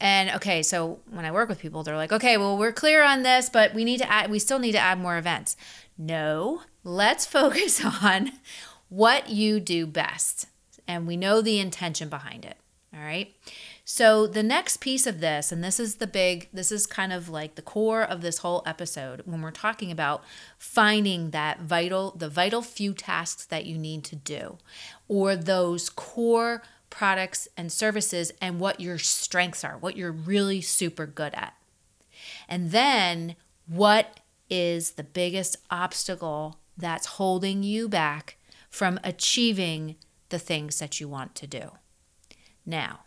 and 0.00 0.30
okay 0.30 0.62
so 0.62 1.00
when 1.10 1.26
i 1.26 1.30
work 1.30 1.50
with 1.50 1.58
people 1.58 1.82
they're 1.82 1.94
like 1.94 2.12
okay 2.12 2.38
well 2.38 2.56
we're 2.56 2.72
clear 2.72 3.02
on 3.02 3.22
this 3.22 3.50
but 3.50 3.74
we 3.74 3.84
need 3.84 3.98
to 3.98 4.10
add 4.10 4.30
we 4.30 4.38
still 4.38 4.58
need 4.58 4.72
to 4.72 4.78
add 4.78 4.98
more 4.98 5.18
events. 5.18 5.58
No 5.98 6.62
let's 6.82 7.26
focus 7.38 7.84
on 8.02 8.32
what 8.88 9.28
you 9.28 9.60
do 9.60 9.86
best 9.86 10.46
and 10.88 11.06
we 11.06 11.18
know 11.18 11.42
the 11.42 11.58
intention 11.58 12.08
behind 12.08 12.46
it 12.46 12.56
all 12.94 13.02
right 13.02 13.34
so, 13.86 14.26
the 14.26 14.42
next 14.42 14.78
piece 14.78 15.06
of 15.06 15.20
this, 15.20 15.52
and 15.52 15.62
this 15.62 15.78
is 15.78 15.96
the 15.96 16.06
big, 16.06 16.48
this 16.54 16.72
is 16.72 16.86
kind 16.86 17.12
of 17.12 17.28
like 17.28 17.54
the 17.54 17.60
core 17.60 18.02
of 18.02 18.22
this 18.22 18.38
whole 18.38 18.62
episode 18.64 19.20
when 19.26 19.42
we're 19.42 19.50
talking 19.50 19.92
about 19.92 20.24
finding 20.56 21.30
that 21.30 21.60
vital, 21.60 22.12
the 22.16 22.30
vital 22.30 22.62
few 22.62 22.94
tasks 22.94 23.44
that 23.44 23.66
you 23.66 23.76
need 23.76 24.02
to 24.04 24.16
do, 24.16 24.56
or 25.06 25.36
those 25.36 25.90
core 25.90 26.62
products 26.88 27.46
and 27.58 27.70
services 27.70 28.32
and 28.40 28.58
what 28.58 28.80
your 28.80 28.96
strengths 28.96 29.62
are, 29.62 29.76
what 29.76 29.98
you're 29.98 30.12
really 30.12 30.62
super 30.62 31.04
good 31.04 31.34
at. 31.34 31.52
And 32.48 32.70
then, 32.70 33.36
what 33.66 34.18
is 34.48 34.92
the 34.92 35.04
biggest 35.04 35.58
obstacle 35.70 36.58
that's 36.74 37.06
holding 37.06 37.62
you 37.62 37.90
back 37.90 38.38
from 38.70 38.98
achieving 39.04 39.96
the 40.30 40.38
things 40.38 40.78
that 40.78 41.00
you 41.00 41.06
want 41.06 41.34
to 41.34 41.46
do? 41.46 41.72
Now, 42.64 43.00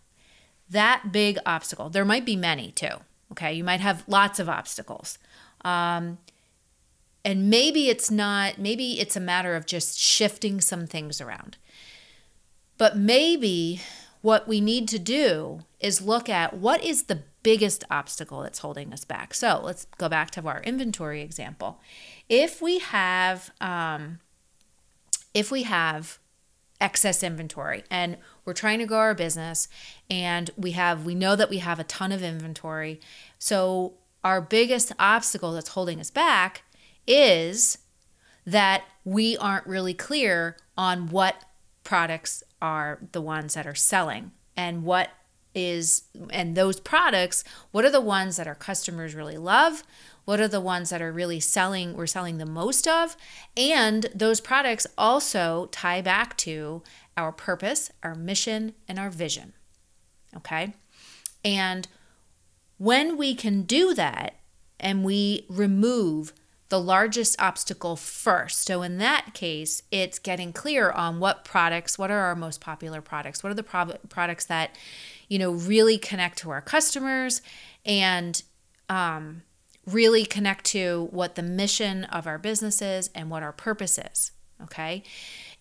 that 0.69 1.11
big 1.11 1.37
obstacle. 1.45 1.89
There 1.89 2.05
might 2.05 2.25
be 2.25 2.35
many 2.35 2.71
too. 2.71 3.01
Okay, 3.31 3.53
you 3.53 3.63
might 3.63 3.81
have 3.81 4.03
lots 4.07 4.39
of 4.39 4.49
obstacles. 4.49 5.17
Um, 5.61 6.17
and 7.25 7.49
maybe 7.49 7.89
it's 7.89 8.09
not, 8.09 8.57
maybe 8.57 8.99
it's 8.99 9.15
a 9.15 9.19
matter 9.19 9.55
of 9.55 9.65
just 9.65 9.99
shifting 9.99 10.61
some 10.61 10.87
things 10.87 11.19
around. 11.19 11.57
But 12.77 12.95
maybe 12.95 13.81
what 14.21 14.47
we 14.47 14.61
need 14.61 14.87
to 14.89 14.99
do 14.99 15.61
is 15.79 16.01
look 16.01 16.29
at 16.29 16.53
what 16.53 16.83
is 16.83 17.03
the 17.03 17.23
biggest 17.43 17.83
obstacle 17.89 18.41
that's 18.41 18.59
holding 18.59 18.93
us 18.93 19.05
back. 19.05 19.33
So 19.33 19.61
let's 19.63 19.87
go 19.97 20.09
back 20.09 20.31
to 20.31 20.47
our 20.47 20.61
inventory 20.63 21.21
example. 21.21 21.79
If 22.29 22.61
we 22.61 22.79
have, 22.79 23.51
um, 23.61 24.19
if 25.33 25.51
we 25.51 25.63
have 25.63 26.19
excess 26.79 27.23
inventory 27.23 27.83
and 27.89 28.17
we're 28.45 28.53
trying 28.53 28.79
to 28.79 28.85
grow 28.85 28.99
our 28.99 29.15
business 29.15 29.67
and 30.09 30.51
we 30.55 30.71
have 30.71 31.05
we 31.05 31.15
know 31.15 31.35
that 31.35 31.49
we 31.49 31.57
have 31.57 31.79
a 31.79 31.83
ton 31.83 32.11
of 32.11 32.21
inventory. 32.21 32.99
So 33.39 33.93
our 34.23 34.41
biggest 34.41 34.91
obstacle 34.99 35.53
that's 35.53 35.69
holding 35.69 35.99
us 35.99 36.11
back 36.11 36.63
is 37.05 37.79
that 38.45 38.83
we 39.03 39.37
aren't 39.37 39.65
really 39.67 39.93
clear 39.93 40.57
on 40.77 41.07
what 41.07 41.35
products 41.83 42.43
are 42.61 42.99
the 43.11 43.21
ones 43.21 43.53
that 43.53 43.65
are 43.65 43.75
selling 43.75 44.31
and 44.55 44.83
what 44.83 45.09
is 45.53 46.03
and 46.29 46.55
those 46.55 46.79
products 46.79 47.43
what 47.71 47.83
are 47.83 47.89
the 47.89 48.01
ones 48.01 48.37
that 48.37 48.47
our 48.47 48.55
customers 48.55 49.15
really 49.15 49.37
love 49.37 49.83
what 50.27 50.41
are 50.41 50.47
the 50.47 50.59
ones 50.59 50.89
that 50.89 51.01
are 51.01 51.11
really 51.11 51.39
selling 51.39 51.95
we're 51.95 52.05
selling 52.05 52.37
the 52.37 52.45
most 52.45 52.87
of 52.87 53.15
and 53.55 54.07
those 54.13 54.41
products 54.41 54.85
also 54.97 55.69
tie 55.71 56.01
back 56.01 56.35
to 56.35 56.83
our 57.15 57.31
purpose 57.31 57.89
our 58.03 58.13
mission 58.13 58.73
and 58.87 58.99
our 58.99 59.09
vision 59.09 59.53
okay 60.35 60.73
and 61.45 61.87
when 62.77 63.15
we 63.15 63.33
can 63.33 63.61
do 63.61 63.93
that 63.93 64.35
and 64.79 65.05
we 65.05 65.45
remove 65.49 66.33
the 66.69 66.79
largest 66.79 67.41
obstacle 67.41 67.95
first. 67.95 68.65
So 68.65 68.81
in 68.81 68.97
that 68.97 69.33
case, 69.33 69.83
it's 69.91 70.19
getting 70.19 70.51
clear 70.51 70.91
on 70.91 71.19
what 71.19 71.45
products, 71.45 71.97
what 71.97 72.11
are 72.11 72.19
our 72.19 72.35
most 72.35 72.59
popular 72.59 73.01
products, 73.01 73.41
what 73.41 73.51
are 73.51 73.55
the 73.55 73.63
pro- 73.63 73.97
products 74.09 74.45
that 74.45 74.75
you 75.29 75.39
know 75.39 75.51
really 75.51 75.97
connect 75.97 76.37
to 76.39 76.49
our 76.49 76.61
customers 76.61 77.41
and 77.85 78.41
um, 78.89 79.43
really 79.87 80.25
connect 80.25 80.65
to 80.65 81.07
what 81.11 81.35
the 81.35 81.41
mission 81.41 82.03
of 82.05 82.27
our 82.27 82.37
business 82.37 82.81
is 82.81 83.09
and 83.15 83.31
what 83.31 83.41
our 83.41 83.53
purpose 83.53 83.97
is. 83.97 84.31
Okay. 84.61 85.01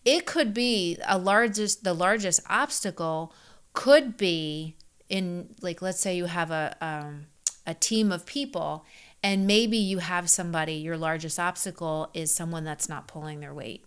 It 0.04 0.26
could 0.26 0.52
be 0.52 0.98
a 1.06 1.16
largest, 1.16 1.84
the 1.84 1.94
largest 1.94 2.40
obstacle 2.48 3.32
could 3.72 4.16
be 4.16 4.76
in 5.08 5.54
like, 5.62 5.80
let's 5.80 6.00
say 6.00 6.16
you 6.16 6.26
have 6.26 6.50
a, 6.50 6.76
um, 6.80 7.26
a 7.66 7.74
team 7.74 8.10
of 8.10 8.26
people 8.26 8.84
and 9.22 9.46
maybe 9.46 9.76
you 9.76 9.98
have 9.98 10.28
somebody, 10.28 10.74
your 10.74 10.96
largest 10.96 11.38
obstacle 11.38 12.10
is 12.14 12.34
someone 12.34 12.64
that's 12.64 12.88
not 12.88 13.08
pulling 13.08 13.40
their 13.40 13.54
weight. 13.54 13.84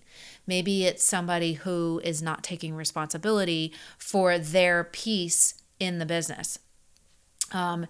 Maybe 0.48 0.86
it's 0.86 1.04
somebody 1.04 1.54
who 1.54 2.02
is 2.04 2.22
not 2.22 2.44
taking 2.44 2.76
responsibility 2.76 3.74
for 3.98 4.38
their 4.38 4.84
piece 4.84 5.56
in 5.80 6.00
the 6.00 6.06
business. 6.06 6.60
Um, 7.52 7.88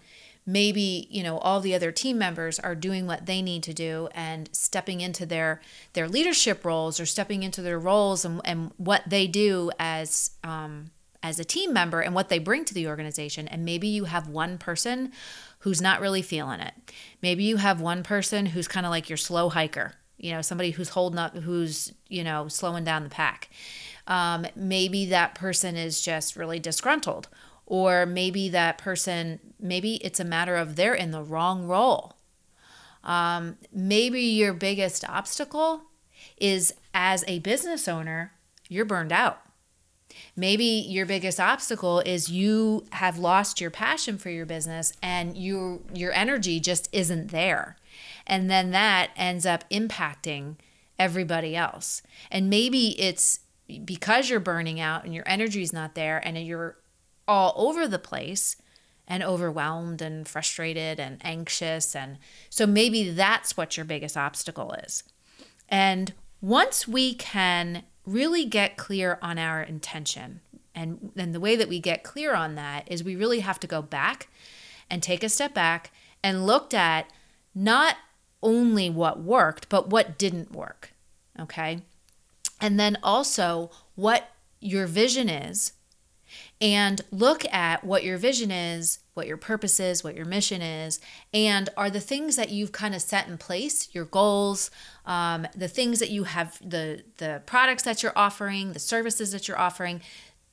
maybe 0.51 1.07
you 1.11 1.21
know 1.21 1.37
all 1.39 1.59
the 1.59 1.75
other 1.75 1.91
team 1.91 2.17
members 2.17 2.59
are 2.59 2.75
doing 2.75 3.05
what 3.05 3.25
they 3.25 3.41
need 3.41 3.61
to 3.61 3.73
do 3.73 4.09
and 4.13 4.49
stepping 4.51 4.99
into 4.99 5.25
their 5.25 5.61
their 5.93 6.07
leadership 6.07 6.65
roles 6.65 6.99
or 6.99 7.05
stepping 7.05 7.43
into 7.43 7.61
their 7.61 7.79
roles 7.79 8.25
and, 8.25 8.41
and 8.43 8.71
what 8.77 9.03
they 9.07 9.27
do 9.27 9.69
as 9.77 10.31
um, 10.43 10.89
as 11.21 11.39
a 11.39 11.45
team 11.45 11.71
member 11.71 12.01
and 12.01 12.15
what 12.15 12.29
they 12.29 12.39
bring 12.39 12.65
to 12.65 12.73
the 12.73 12.87
organization. 12.87 13.47
And 13.47 13.65
maybe 13.65 13.87
you 13.87 14.05
have 14.05 14.27
one 14.27 14.57
person 14.57 15.11
who's 15.59 15.81
not 15.81 15.99
really 15.99 16.21
feeling 16.21 16.61
it. 16.61 16.73
Maybe 17.21 17.43
you 17.43 17.57
have 17.57 17.81
one 17.81 18.03
person 18.03 18.47
who's 18.47 18.67
kind 18.67 18.85
of 18.85 18.89
like 18.89 19.09
your 19.09 19.17
slow 19.17 19.49
hiker 19.49 19.93
you 20.19 20.33
know 20.33 20.41
somebody 20.41 20.71
who's 20.71 20.89
holding 20.89 21.17
up 21.17 21.35
who's 21.35 21.93
you 22.07 22.23
know 22.23 22.47
slowing 22.47 22.83
down 22.83 23.03
the 23.03 23.09
pack. 23.09 23.49
Um, 24.05 24.47
maybe 24.55 25.05
that 25.07 25.35
person 25.35 25.75
is 25.75 26.01
just 26.01 26.35
really 26.35 26.59
disgruntled 26.59 27.27
or 27.69 28.05
maybe 28.05 28.49
that 28.49 28.77
person 28.77 29.39
maybe 29.59 29.95
it's 29.95 30.19
a 30.19 30.25
matter 30.25 30.57
of 30.57 30.75
they're 30.75 30.93
in 30.93 31.11
the 31.11 31.23
wrong 31.23 31.65
role. 31.65 32.15
Um, 33.03 33.55
maybe 33.71 34.21
your 34.21 34.53
biggest 34.53 35.07
obstacle 35.07 35.83
is 36.37 36.73
as 36.93 37.23
a 37.27 37.39
business 37.39 37.87
owner 37.87 38.33
you're 38.67 38.85
burned 38.85 39.11
out. 39.11 39.41
Maybe 40.35 40.63
your 40.63 41.05
biggest 41.05 41.39
obstacle 41.39 41.99
is 41.99 42.29
you 42.29 42.85
have 42.91 43.17
lost 43.17 43.59
your 43.59 43.71
passion 43.71 44.17
for 44.17 44.29
your 44.29 44.45
business 44.45 44.93
and 45.01 45.37
you 45.37 45.83
your 45.93 46.13
energy 46.13 46.59
just 46.59 46.89
isn't 46.91 47.31
there. 47.31 47.77
And 48.25 48.49
then 48.49 48.71
that 48.71 49.11
ends 49.15 49.45
up 49.45 49.69
impacting 49.69 50.55
everybody 50.97 51.55
else. 51.55 52.01
And 52.31 52.49
maybe 52.49 52.99
it's 52.99 53.41
because 53.85 54.29
you're 54.29 54.39
burning 54.39 54.79
out 54.79 55.05
and 55.05 55.13
your 55.13 55.27
energy 55.27 55.61
is 55.61 55.73
not 55.73 55.95
there 55.95 56.19
and 56.25 56.37
you're 56.37 56.77
all 57.29 57.53
over 57.55 57.87
the 57.87 57.99
place 57.99 58.57
and 59.07 59.23
overwhelmed 59.23 60.01
and 60.01 60.27
frustrated 60.27 60.99
and 60.99 61.19
anxious. 61.21 61.95
And 61.95 62.17
so 62.49 62.65
maybe 62.65 63.11
that's 63.11 63.55
what 63.55 63.77
your 63.77 63.85
biggest 63.85 64.17
obstacle 64.17 64.73
is. 64.83 65.03
And 65.69 66.13
once 66.41 66.87
we 66.87 67.13
can 67.13 67.83
really 68.05 68.45
get 68.45 68.77
clear 68.77 69.19
on 69.21 69.37
our 69.37 69.61
intention, 69.61 70.41
and 70.73 71.11
then 71.15 71.31
the 71.31 71.39
way 71.39 71.55
that 71.55 71.69
we 71.69 71.79
get 71.79 72.03
clear 72.03 72.33
on 72.33 72.55
that 72.55 72.91
is 72.91 73.03
we 73.03 73.15
really 73.15 73.41
have 73.41 73.59
to 73.59 73.67
go 73.67 73.81
back 73.81 74.27
and 74.89 75.03
take 75.03 75.23
a 75.23 75.29
step 75.29 75.53
back 75.53 75.91
and 76.23 76.47
looked 76.47 76.73
at 76.73 77.11
not 77.53 77.95
only 78.41 78.89
what 78.89 79.21
worked, 79.21 79.69
but 79.69 79.89
what 79.89 80.17
didn't 80.17 80.51
work. 80.51 80.93
Okay. 81.39 81.81
And 82.59 82.79
then 82.79 82.97
also 83.03 83.69
what 83.95 84.29
your 84.59 84.87
vision 84.87 85.29
is, 85.29 85.73
and 86.61 87.01
look 87.11 87.45
at 87.53 87.83
what 87.83 88.03
your 88.03 88.17
vision 88.17 88.51
is, 88.51 88.99
what 89.13 89.27
your 89.27 89.37
purpose 89.37 89.79
is, 89.79 90.03
what 90.03 90.15
your 90.15 90.25
mission 90.25 90.61
is, 90.61 90.99
and 91.33 91.69
are 91.77 91.89
the 91.89 91.99
things 91.99 92.35
that 92.35 92.49
you've 92.49 92.71
kind 92.71 92.93
of 92.93 93.01
set 93.01 93.27
in 93.27 93.37
place, 93.37 93.89
your 93.93 94.05
goals, 94.05 94.69
um, 95.05 95.47
the 95.55 95.67
things 95.67 95.99
that 95.99 96.09
you 96.09 96.25
have, 96.25 96.59
the 96.67 97.03
the 97.17 97.41
products 97.45 97.83
that 97.83 98.03
you're 98.03 98.17
offering, 98.17 98.73
the 98.73 98.79
services 98.79 99.31
that 99.31 99.47
you're 99.47 99.59
offering, 99.59 100.01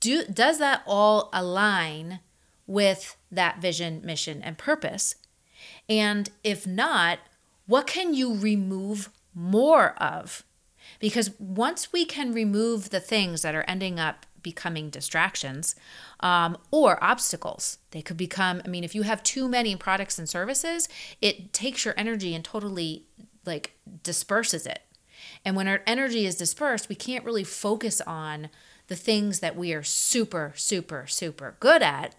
do 0.00 0.24
does 0.24 0.58
that 0.58 0.82
all 0.86 1.28
align 1.32 2.20
with 2.66 3.16
that 3.30 3.60
vision, 3.60 4.00
mission, 4.04 4.42
and 4.42 4.58
purpose? 4.58 5.16
And 5.88 6.30
if 6.44 6.66
not, 6.66 7.18
what 7.66 7.86
can 7.86 8.14
you 8.14 8.34
remove 8.34 9.10
more 9.34 9.94
of? 10.02 10.44
Because 11.00 11.30
once 11.38 11.92
we 11.92 12.04
can 12.04 12.32
remove 12.32 12.90
the 12.90 13.00
things 13.00 13.42
that 13.42 13.54
are 13.54 13.64
ending 13.68 13.98
up 13.98 14.26
becoming 14.46 14.90
distractions 14.90 15.74
um, 16.20 16.56
or 16.70 17.02
obstacles, 17.02 17.78
they 17.90 18.00
could 18.00 18.16
become, 18.16 18.62
I 18.64 18.68
mean, 18.68 18.84
if 18.84 18.94
you 18.94 19.02
have 19.02 19.24
too 19.24 19.48
many 19.48 19.74
products 19.74 20.20
and 20.20 20.28
services, 20.28 20.88
it 21.20 21.52
takes 21.52 21.84
your 21.84 21.94
energy 21.96 22.32
and 22.32 22.44
totally 22.44 23.06
like 23.44 23.72
disperses 24.04 24.64
it. 24.64 24.82
And 25.44 25.56
when 25.56 25.66
our 25.66 25.82
energy 25.84 26.26
is 26.26 26.36
dispersed, 26.36 26.88
we 26.88 26.94
can't 26.94 27.24
really 27.24 27.42
focus 27.42 28.00
on 28.02 28.48
the 28.86 28.94
things 28.94 29.40
that 29.40 29.56
we 29.56 29.74
are 29.74 29.82
super, 29.82 30.52
super, 30.54 31.08
super 31.08 31.56
good 31.58 31.82
at 31.82 32.14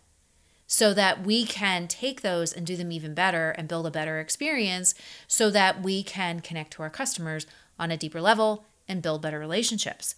so 0.67 0.93
that 0.93 1.25
we 1.25 1.45
can 1.45 1.87
take 1.87 2.23
those 2.23 2.51
and 2.51 2.67
do 2.67 2.75
them 2.75 2.91
even 2.91 3.13
better 3.13 3.51
and 3.51 3.69
build 3.69 3.87
a 3.87 3.91
better 3.91 4.19
experience 4.19 4.93
so 5.25 5.49
that 5.49 5.81
we 5.81 6.03
can 6.03 6.41
connect 6.41 6.71
to 6.73 6.83
our 6.83 6.89
customers 6.89 7.47
on 7.79 7.89
a 7.89 7.95
deeper 7.95 8.19
level 8.19 8.65
and 8.85 9.01
build 9.01 9.21
better 9.21 9.39
relationships. 9.39 10.15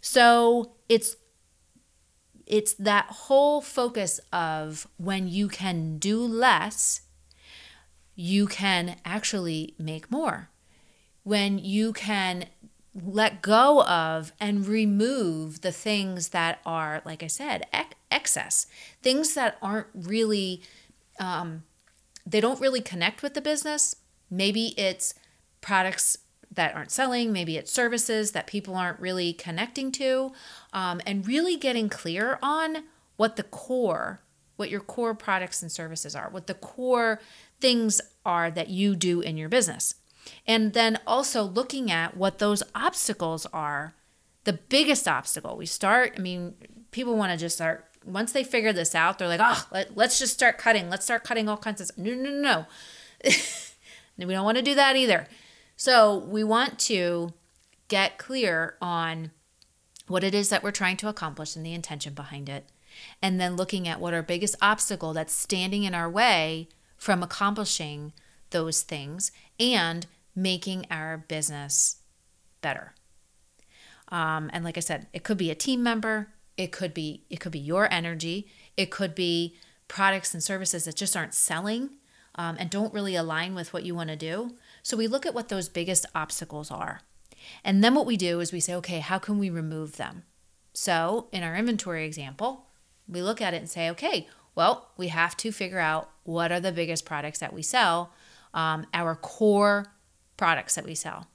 So 0.00 0.72
it's 0.88 1.16
it's 2.48 2.74
that 2.74 3.06
whole 3.06 3.60
focus 3.60 4.20
of 4.32 4.88
when 4.96 5.28
you 5.28 5.48
can 5.48 5.98
do 5.98 6.20
less, 6.20 7.02
you 8.16 8.46
can 8.46 8.96
actually 9.04 9.74
make 9.78 10.10
more. 10.10 10.48
When 11.22 11.58
you 11.58 11.92
can 11.92 12.46
let 12.94 13.42
go 13.42 13.82
of 13.84 14.32
and 14.40 14.66
remove 14.66 15.60
the 15.60 15.72
things 15.72 16.30
that 16.30 16.60
are, 16.64 17.02
like 17.04 17.22
I 17.22 17.26
said, 17.26 17.66
excess, 18.10 18.66
things 19.02 19.34
that 19.34 19.58
aren't 19.60 19.88
really, 19.94 20.62
um, 21.20 21.64
they 22.26 22.40
don't 22.40 22.60
really 22.60 22.80
connect 22.80 23.22
with 23.22 23.34
the 23.34 23.40
business. 23.42 23.94
Maybe 24.30 24.68
it's 24.78 25.14
products 25.60 26.16
that 26.50 26.74
aren't 26.74 26.90
selling, 26.90 27.32
maybe 27.32 27.56
it's 27.56 27.72
services 27.72 28.32
that 28.32 28.46
people 28.46 28.74
aren't 28.74 29.00
really 29.00 29.32
connecting 29.32 29.92
to, 29.92 30.32
um, 30.72 31.00
and 31.06 31.26
really 31.26 31.56
getting 31.56 31.88
clear 31.88 32.38
on 32.42 32.84
what 33.16 33.36
the 33.36 33.42
core, 33.42 34.20
what 34.56 34.70
your 34.70 34.80
core 34.80 35.14
products 35.14 35.62
and 35.62 35.70
services 35.70 36.16
are, 36.16 36.30
what 36.30 36.46
the 36.46 36.54
core 36.54 37.20
things 37.60 38.00
are 38.24 38.50
that 38.50 38.68
you 38.68 38.96
do 38.96 39.20
in 39.20 39.36
your 39.36 39.48
business. 39.48 39.94
And 40.46 40.72
then 40.72 40.98
also 41.06 41.42
looking 41.42 41.90
at 41.90 42.16
what 42.16 42.38
those 42.38 42.62
obstacles 42.74 43.46
are. 43.46 43.94
The 44.44 44.52
biggest 44.54 45.06
obstacle 45.06 45.56
we 45.56 45.66
start, 45.66 46.14
I 46.16 46.20
mean, 46.20 46.54
people 46.90 47.16
want 47.16 47.32
to 47.32 47.38
just 47.38 47.56
start, 47.56 47.84
once 48.04 48.32
they 48.32 48.44
figure 48.44 48.72
this 48.72 48.94
out, 48.94 49.18
they're 49.18 49.28
like, 49.28 49.40
oh, 49.42 49.66
let, 49.70 49.96
us 49.98 50.18
just 50.18 50.32
start 50.32 50.56
cutting. 50.58 50.88
Let's 50.88 51.04
start 51.04 51.24
cutting 51.24 51.48
all 51.48 51.58
kinds 51.58 51.80
of. 51.80 51.96
No, 51.98 52.14
no, 52.14 52.30
no, 52.30 52.40
no. 52.40 52.66
we 54.16 54.32
don't 54.32 54.44
want 54.44 54.56
to 54.56 54.62
do 54.62 54.74
that 54.74 54.96
either. 54.96 55.26
So 55.78 56.18
we 56.18 56.42
want 56.42 56.80
to 56.80 57.32
get 57.86 58.18
clear 58.18 58.74
on 58.82 59.30
what 60.08 60.24
it 60.24 60.34
is 60.34 60.48
that 60.48 60.64
we're 60.64 60.72
trying 60.72 60.96
to 60.96 61.08
accomplish 61.08 61.54
and 61.54 61.64
the 61.64 61.72
intention 61.72 62.14
behind 62.14 62.48
it. 62.48 62.68
And 63.22 63.40
then 63.40 63.54
looking 63.54 63.86
at 63.86 64.00
what 64.00 64.12
our 64.12 64.22
biggest 64.22 64.56
obstacle 64.60 65.12
that's 65.12 65.32
standing 65.32 65.84
in 65.84 65.94
our 65.94 66.10
way 66.10 66.68
from 66.96 67.22
accomplishing 67.22 68.12
those 68.50 68.82
things 68.82 69.30
and 69.60 70.04
making 70.34 70.84
our 70.90 71.16
business 71.28 71.98
better. 72.60 72.92
Um, 74.08 74.50
and 74.52 74.64
like 74.64 74.76
I 74.76 74.80
said, 74.80 75.06
it 75.12 75.22
could 75.22 75.38
be 75.38 75.52
a 75.52 75.54
team 75.54 75.80
member, 75.84 76.30
it 76.56 76.72
could 76.72 76.92
be 76.92 77.22
it 77.30 77.38
could 77.38 77.52
be 77.52 77.58
your 77.60 77.86
energy, 77.92 78.48
it 78.76 78.90
could 78.90 79.14
be 79.14 79.54
products 79.86 80.34
and 80.34 80.42
services 80.42 80.86
that 80.86 80.96
just 80.96 81.16
aren't 81.16 81.34
selling 81.34 81.90
um, 82.34 82.56
and 82.58 82.68
don't 82.68 82.92
really 82.92 83.14
align 83.14 83.54
with 83.54 83.72
what 83.72 83.84
you 83.84 83.94
want 83.94 84.10
to 84.10 84.16
do. 84.16 84.56
So 84.88 84.96
we 84.96 85.06
look 85.06 85.26
at 85.26 85.34
what 85.34 85.50
those 85.50 85.68
biggest 85.68 86.06
obstacles 86.14 86.70
are. 86.70 87.02
And 87.62 87.84
then 87.84 87.94
what 87.94 88.06
we 88.06 88.16
do 88.16 88.40
is 88.40 88.54
we 88.54 88.60
say, 88.60 88.74
okay, 88.76 89.00
how 89.00 89.18
can 89.18 89.38
we 89.38 89.50
remove 89.50 89.98
them? 89.98 90.22
So 90.72 91.28
in 91.30 91.42
our 91.42 91.54
inventory 91.54 92.06
example, 92.06 92.68
we 93.06 93.20
look 93.20 93.42
at 93.42 93.52
it 93.52 93.58
and 93.58 93.68
say, 93.68 93.90
okay, 93.90 94.28
well, 94.54 94.88
we 94.96 95.08
have 95.08 95.36
to 95.36 95.52
figure 95.52 95.78
out 95.78 96.08
what 96.24 96.50
are 96.50 96.58
the 96.58 96.72
biggest 96.72 97.04
products 97.04 97.38
that 97.40 97.52
we 97.52 97.60
sell, 97.60 98.14
um, 98.54 98.86
our 98.94 99.14
core 99.14 99.92
products 100.38 100.74
that 100.76 100.86
we 100.86 100.94
sell 100.94 101.26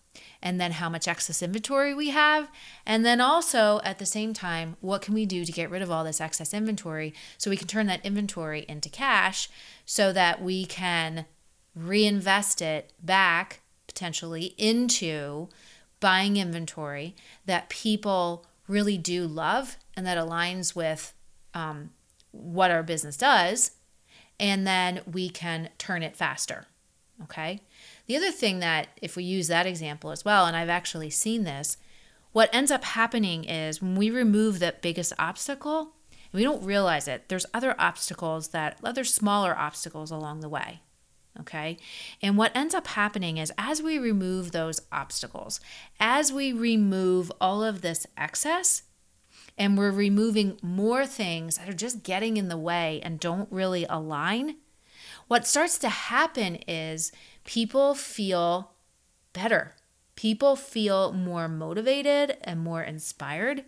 and 0.41 0.59
then 0.59 0.73
how 0.73 0.89
much 0.89 1.07
excess 1.07 1.41
inventory 1.41 1.93
we 1.93 2.09
have 2.09 2.49
and 2.85 3.05
then 3.05 3.19
also 3.19 3.81
at 3.83 3.97
the 3.97 4.05
same 4.05 4.33
time 4.33 4.77
what 4.79 5.01
can 5.01 5.13
we 5.13 5.25
do 5.25 5.43
to 5.43 5.51
get 5.51 5.69
rid 5.69 5.81
of 5.81 5.89
all 5.89 6.03
this 6.03 6.21
excess 6.21 6.53
inventory 6.53 7.13
so 7.37 7.49
we 7.49 7.57
can 7.57 7.67
turn 7.67 7.87
that 7.87 8.05
inventory 8.05 8.65
into 8.69 8.89
cash 8.89 9.49
so 9.85 10.13
that 10.13 10.41
we 10.41 10.65
can 10.65 11.25
reinvest 11.75 12.61
it 12.61 12.91
back 13.01 13.61
potentially 13.87 14.53
into 14.57 15.49
buying 15.99 16.37
inventory 16.37 17.15
that 17.45 17.69
people 17.69 18.45
really 18.67 18.97
do 18.97 19.25
love 19.25 19.77
and 19.95 20.05
that 20.05 20.17
aligns 20.17 20.75
with 20.75 21.13
um, 21.53 21.91
what 22.31 22.71
our 22.71 22.83
business 22.83 23.17
does 23.17 23.71
and 24.39 24.65
then 24.65 25.01
we 25.11 25.29
can 25.29 25.69
turn 25.77 26.03
it 26.03 26.15
faster 26.15 26.65
okay 27.21 27.61
the 28.05 28.17
other 28.17 28.31
thing 28.31 28.59
that, 28.59 28.87
if 29.01 29.15
we 29.15 29.23
use 29.23 29.47
that 29.47 29.65
example 29.65 30.11
as 30.11 30.25
well, 30.25 30.45
and 30.45 30.55
I've 30.57 30.69
actually 30.69 31.09
seen 31.09 31.43
this, 31.43 31.77
what 32.31 32.53
ends 32.53 32.71
up 32.71 32.83
happening 32.83 33.45
is 33.45 33.81
when 33.81 33.95
we 33.95 34.09
remove 34.09 34.59
that 34.59 34.81
biggest 34.81 35.13
obstacle, 35.17 35.93
we 36.33 36.43
don't 36.43 36.63
realize 36.63 37.07
it, 37.07 37.29
there's 37.29 37.45
other 37.53 37.75
obstacles 37.79 38.49
that, 38.49 38.77
other 38.83 39.03
smaller 39.03 39.57
obstacles 39.57 40.11
along 40.11 40.41
the 40.41 40.49
way. 40.49 40.81
Okay. 41.39 41.77
And 42.21 42.37
what 42.37 42.55
ends 42.55 42.75
up 42.75 42.87
happening 42.87 43.37
is 43.37 43.51
as 43.57 43.81
we 43.81 43.97
remove 43.97 44.51
those 44.51 44.81
obstacles, 44.91 45.59
as 45.99 46.31
we 46.31 46.53
remove 46.53 47.31
all 47.41 47.63
of 47.63 47.81
this 47.81 48.05
excess, 48.17 48.83
and 49.57 49.77
we're 49.77 49.91
removing 49.91 50.57
more 50.61 51.05
things 51.05 51.57
that 51.57 51.69
are 51.69 51.73
just 51.73 52.03
getting 52.03 52.37
in 52.37 52.49
the 52.49 52.57
way 52.57 52.99
and 53.03 53.19
don't 53.19 53.51
really 53.51 53.85
align, 53.89 54.55
what 55.27 55.47
starts 55.47 55.77
to 55.79 55.89
happen 55.89 56.55
is 56.67 57.11
people 57.43 57.95
feel 57.95 58.71
better. 59.31 59.75
People 60.15 60.55
feel 60.55 61.11
more 61.11 61.47
motivated 61.47 62.37
and 62.41 62.59
more 62.59 62.83
inspired. 62.83 63.63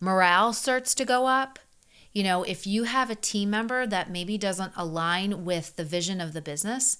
Morale 0.00 0.52
starts 0.52 0.94
to 0.96 1.04
go 1.04 1.26
up. 1.26 1.58
You 2.14 2.22
know, 2.22 2.44
if 2.44 2.66
you 2.66 2.84
have 2.84 3.10
a 3.10 3.16
team 3.16 3.50
member 3.50 3.86
that 3.86 4.10
maybe 4.10 4.38
doesn't 4.38 4.72
align 4.76 5.44
with 5.44 5.76
the 5.76 5.84
vision 5.84 6.20
of 6.20 6.32
the 6.32 6.40
business, 6.40 6.98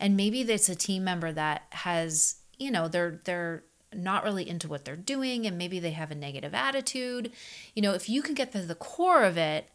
and 0.00 0.16
maybe 0.16 0.40
it's 0.40 0.68
a 0.68 0.74
team 0.74 1.04
member 1.04 1.32
that 1.32 1.64
has, 1.70 2.36
you 2.58 2.70
know, 2.70 2.88
they're 2.88 3.20
they're 3.24 3.64
not 3.94 4.24
really 4.24 4.48
into 4.48 4.68
what 4.68 4.86
they're 4.86 4.96
doing 4.96 5.46
and 5.46 5.58
maybe 5.58 5.78
they 5.78 5.90
have 5.90 6.10
a 6.10 6.14
negative 6.14 6.54
attitude. 6.54 7.30
You 7.74 7.82
know, 7.82 7.92
if 7.92 8.08
you 8.08 8.22
can 8.22 8.34
get 8.34 8.52
to 8.52 8.62
the 8.62 8.74
core 8.74 9.24
of 9.24 9.36
it 9.36 9.68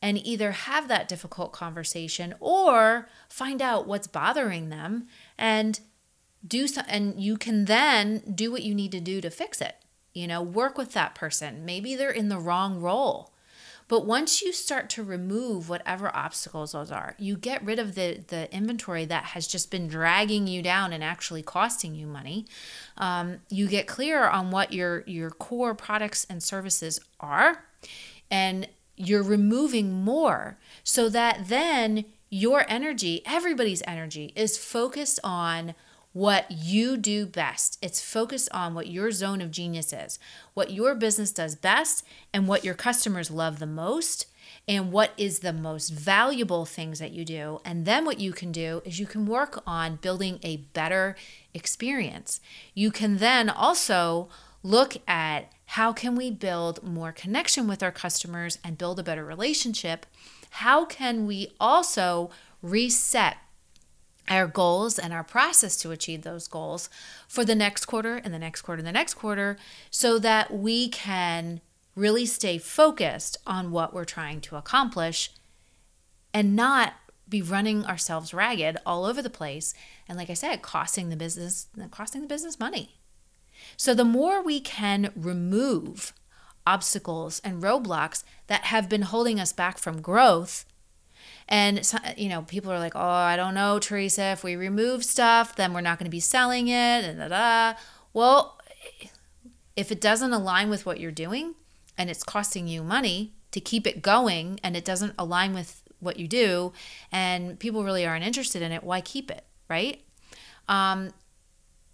and 0.00 0.24
either 0.24 0.52
have 0.52 0.88
that 0.88 1.08
difficult 1.08 1.52
conversation 1.52 2.34
or 2.40 3.08
find 3.28 3.60
out 3.60 3.86
what's 3.86 4.06
bothering 4.06 4.68
them 4.68 5.06
and 5.36 5.80
do 6.46 6.68
so 6.68 6.82
and 6.86 7.20
you 7.20 7.36
can 7.36 7.64
then 7.64 8.22
do 8.34 8.52
what 8.52 8.62
you 8.62 8.74
need 8.74 8.92
to 8.92 9.00
do 9.00 9.20
to 9.20 9.28
fix 9.28 9.60
it 9.60 9.74
you 10.14 10.26
know 10.26 10.40
work 10.40 10.78
with 10.78 10.92
that 10.92 11.16
person 11.16 11.64
maybe 11.64 11.96
they're 11.96 12.10
in 12.10 12.28
the 12.28 12.38
wrong 12.38 12.80
role 12.80 13.32
but 13.88 14.06
once 14.06 14.42
you 14.42 14.52
start 14.52 14.88
to 14.90 15.02
remove 15.02 15.68
whatever 15.68 16.14
obstacles 16.14 16.72
those 16.72 16.90
are 16.90 17.14
you 17.18 17.36
get 17.36 17.64
rid 17.64 17.78
of 17.78 17.94
the 17.94 18.20
the 18.28 18.54
inventory 18.54 19.04
that 19.04 19.24
has 19.24 19.46
just 19.46 19.70
been 19.70 19.88
dragging 19.88 20.46
you 20.46 20.62
down 20.62 20.92
and 20.92 21.02
actually 21.02 21.42
costing 21.42 21.94
you 21.94 22.06
money. 22.06 22.46
Um, 22.96 23.38
you 23.48 23.68
get 23.68 23.86
clear 23.86 24.28
on 24.28 24.50
what 24.50 24.72
your 24.72 25.02
your 25.06 25.30
core 25.30 25.74
products 25.74 26.26
and 26.28 26.42
services 26.42 27.00
are 27.20 27.64
and 28.30 28.68
you're 28.96 29.22
removing 29.22 29.92
more 29.92 30.58
so 30.82 31.08
that 31.08 31.48
then 31.48 32.04
your 32.30 32.66
energy, 32.68 33.22
everybody's 33.24 33.82
energy, 33.86 34.32
is 34.36 34.58
focused 34.58 35.18
on 35.24 35.74
what 36.18 36.50
you 36.50 36.96
do 36.96 37.24
best. 37.26 37.78
It's 37.80 38.00
focused 38.00 38.48
on 38.50 38.74
what 38.74 38.88
your 38.88 39.12
zone 39.12 39.40
of 39.40 39.52
genius 39.52 39.92
is, 39.92 40.18
what 40.52 40.72
your 40.72 40.96
business 40.96 41.30
does 41.30 41.54
best, 41.54 42.04
and 42.34 42.48
what 42.48 42.64
your 42.64 42.74
customers 42.74 43.30
love 43.30 43.60
the 43.60 43.66
most, 43.66 44.26
and 44.66 44.90
what 44.90 45.12
is 45.16 45.38
the 45.38 45.52
most 45.52 45.90
valuable 45.90 46.64
things 46.64 46.98
that 46.98 47.12
you 47.12 47.24
do. 47.24 47.60
And 47.64 47.86
then 47.86 48.04
what 48.04 48.18
you 48.18 48.32
can 48.32 48.50
do 48.50 48.82
is 48.84 48.98
you 48.98 49.06
can 49.06 49.26
work 49.26 49.62
on 49.64 50.00
building 50.02 50.40
a 50.42 50.56
better 50.56 51.14
experience. 51.54 52.40
You 52.74 52.90
can 52.90 53.18
then 53.18 53.48
also 53.48 54.28
look 54.64 54.96
at 55.06 55.52
how 55.66 55.92
can 55.92 56.16
we 56.16 56.32
build 56.32 56.82
more 56.82 57.12
connection 57.12 57.68
with 57.68 57.80
our 57.80 57.92
customers 57.92 58.58
and 58.64 58.76
build 58.76 58.98
a 58.98 59.04
better 59.04 59.24
relationship? 59.24 60.04
How 60.50 60.84
can 60.84 61.28
we 61.28 61.52
also 61.60 62.30
reset 62.60 63.36
our 64.28 64.46
goals 64.46 64.98
and 64.98 65.12
our 65.12 65.24
process 65.24 65.76
to 65.78 65.90
achieve 65.90 66.22
those 66.22 66.48
goals 66.48 66.88
for 67.26 67.44
the 67.44 67.54
next 67.54 67.86
quarter 67.86 68.16
and 68.16 68.32
the 68.32 68.38
next 68.38 68.62
quarter 68.62 68.80
and 68.80 68.86
the 68.86 68.92
next 68.92 69.14
quarter 69.14 69.56
so 69.90 70.18
that 70.18 70.52
we 70.52 70.88
can 70.88 71.60
really 71.94 72.26
stay 72.26 72.58
focused 72.58 73.36
on 73.46 73.70
what 73.70 73.92
we're 73.92 74.04
trying 74.04 74.40
to 74.40 74.56
accomplish 74.56 75.30
and 76.32 76.54
not 76.54 76.94
be 77.28 77.42
running 77.42 77.84
ourselves 77.84 78.32
ragged 78.32 78.76
all 78.86 79.04
over 79.04 79.20
the 79.20 79.30
place 79.30 79.74
and 80.08 80.16
like 80.16 80.30
I 80.30 80.34
said 80.34 80.62
costing 80.62 81.08
the 81.08 81.16
business 81.16 81.68
costing 81.90 82.22
the 82.22 82.26
business 82.26 82.58
money. 82.58 82.94
So 83.76 83.94
the 83.94 84.04
more 84.04 84.42
we 84.42 84.60
can 84.60 85.10
remove 85.16 86.12
obstacles 86.66 87.40
and 87.42 87.62
roadblocks 87.62 88.24
that 88.46 88.64
have 88.64 88.88
been 88.88 89.02
holding 89.02 89.40
us 89.40 89.52
back 89.52 89.78
from 89.78 90.02
growth, 90.02 90.64
and, 91.48 91.90
you 92.16 92.28
know, 92.28 92.42
people 92.42 92.70
are 92.70 92.78
like, 92.78 92.94
oh, 92.94 93.00
I 93.00 93.36
don't 93.36 93.54
know, 93.54 93.78
Theresa, 93.78 94.24
if 94.32 94.44
we 94.44 94.54
remove 94.54 95.04
stuff, 95.04 95.56
then 95.56 95.72
we're 95.72 95.80
not 95.80 95.98
going 95.98 96.04
to 96.04 96.10
be 96.10 96.20
selling 96.20 96.68
it. 96.68 97.04
And 97.04 97.18
da, 97.18 97.28
da. 97.28 97.78
Well, 98.12 98.60
if 99.76 99.90
it 99.90 100.00
doesn't 100.00 100.32
align 100.32 100.68
with 100.68 100.84
what 100.84 101.00
you're 101.00 101.10
doing 101.10 101.54
and 101.96 102.10
it's 102.10 102.22
costing 102.22 102.68
you 102.68 102.82
money 102.82 103.32
to 103.52 103.60
keep 103.60 103.86
it 103.86 104.02
going 104.02 104.60
and 104.62 104.76
it 104.76 104.84
doesn't 104.84 105.14
align 105.18 105.54
with 105.54 105.82
what 106.00 106.18
you 106.18 106.28
do 106.28 106.72
and 107.10 107.58
people 107.58 107.82
really 107.82 108.06
aren't 108.06 108.24
interested 108.24 108.60
in 108.60 108.70
it, 108.70 108.84
why 108.84 109.00
keep 109.00 109.30
it, 109.30 109.44
right? 109.70 110.02
Um, 110.68 111.10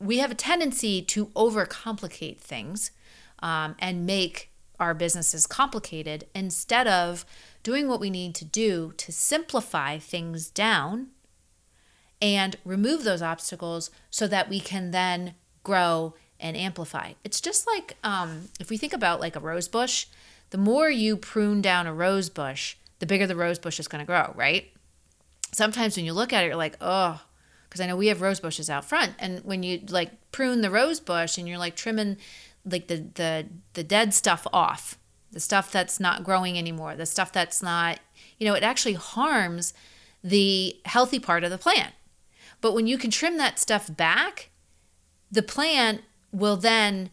we 0.01 0.19
have 0.19 0.33
a 0.33 0.35
tendency 0.35 1.01
to 1.03 1.27
overcomplicate 1.27 2.38
things 2.38 2.90
um, 3.38 3.77
and 3.79 4.05
make 4.05 4.51
our 4.81 4.95
businesses 4.95 5.47
complicated 5.47 6.27
instead 6.35 6.88
of 6.88 7.25
doing 7.64 7.88
what 7.88 7.98
we 7.98 8.11
need 8.11 8.37
to 8.37 8.44
do 8.44 8.92
to 8.98 9.11
simplify 9.11 9.98
things 9.98 10.48
down 10.48 11.09
and 12.22 12.57
remove 12.64 13.03
those 13.03 13.22
obstacles 13.22 13.90
so 14.11 14.29
that 14.29 14.48
we 14.48 14.61
can 14.61 14.92
then 14.92 15.35
grow 15.64 16.14
and 16.38 16.57
amplify. 16.57 17.14
It's 17.24 17.40
just 17.40 17.66
like 17.66 17.96
um, 18.05 18.48
if 18.61 18.70
we 18.70 18.77
think 18.77 18.92
about 18.92 19.20
like 19.20 19.35
a 19.35 19.40
rose 19.40 19.66
bush, 19.66 20.07
the 20.50 20.59
more 20.59 20.90
you 20.90 21.16
prune 21.16 21.61
down 21.61 21.87
a 21.87 21.94
rose 21.94 22.29
bush, 22.29 22.77
the 23.00 23.07
bigger 23.07 23.27
the 23.27 23.35
rose 23.35 23.59
bush 23.59 23.81
is 23.81 23.88
going 23.88 24.00
to 24.00 24.07
grow, 24.07 24.33
right? 24.37 24.70
Sometimes 25.53 25.96
when 25.96 26.05
you 26.05 26.12
look 26.12 26.33
at 26.33 26.44
it, 26.44 26.48
you're 26.48 26.57
like, 26.57 26.77
oh, 26.81 27.20
because 27.68 27.81
I 27.81 27.87
know 27.87 27.96
we 27.96 28.07
have 28.09 28.20
rose 28.20 28.40
bushes 28.40 28.70
out 28.70 28.85
front, 28.85 29.14
and 29.18 29.40
when 29.40 29.62
you 29.62 29.81
like 29.88 30.11
prune 30.31 30.61
the 30.61 30.70
rose 30.70 31.00
bush 31.00 31.38
and 31.38 31.48
you're 31.48 31.59
like 31.59 31.74
trimming 31.74 32.18
like 32.64 32.87
the 32.87 33.05
the 33.14 33.46
the 33.72 33.83
dead 33.83 34.14
stuff 34.14 34.46
off, 34.53 34.96
the 35.35 35.40
stuff 35.40 35.70
that's 35.70 35.99
not 35.99 36.23
growing 36.23 36.57
anymore, 36.57 36.94
the 36.94 37.05
stuff 37.05 37.33
that's 37.33 37.61
not, 37.61 37.99
you 38.38 38.47
know, 38.47 38.55
it 38.55 38.62
actually 38.62 38.94
harms 38.94 39.75
the 40.23 40.77
healthy 40.87 41.18
part 41.18 41.42
of 41.42 41.51
the 41.51 41.59
plant. 41.59 41.92
But 42.61 42.73
when 42.73 42.87
you 42.87 42.97
can 42.97 43.11
trim 43.11 43.37
that 43.37 43.59
stuff 43.59 43.94
back, 43.94 44.51
the 45.31 45.42
plant 45.42 46.03
will 46.31 46.57
then, 46.57 47.11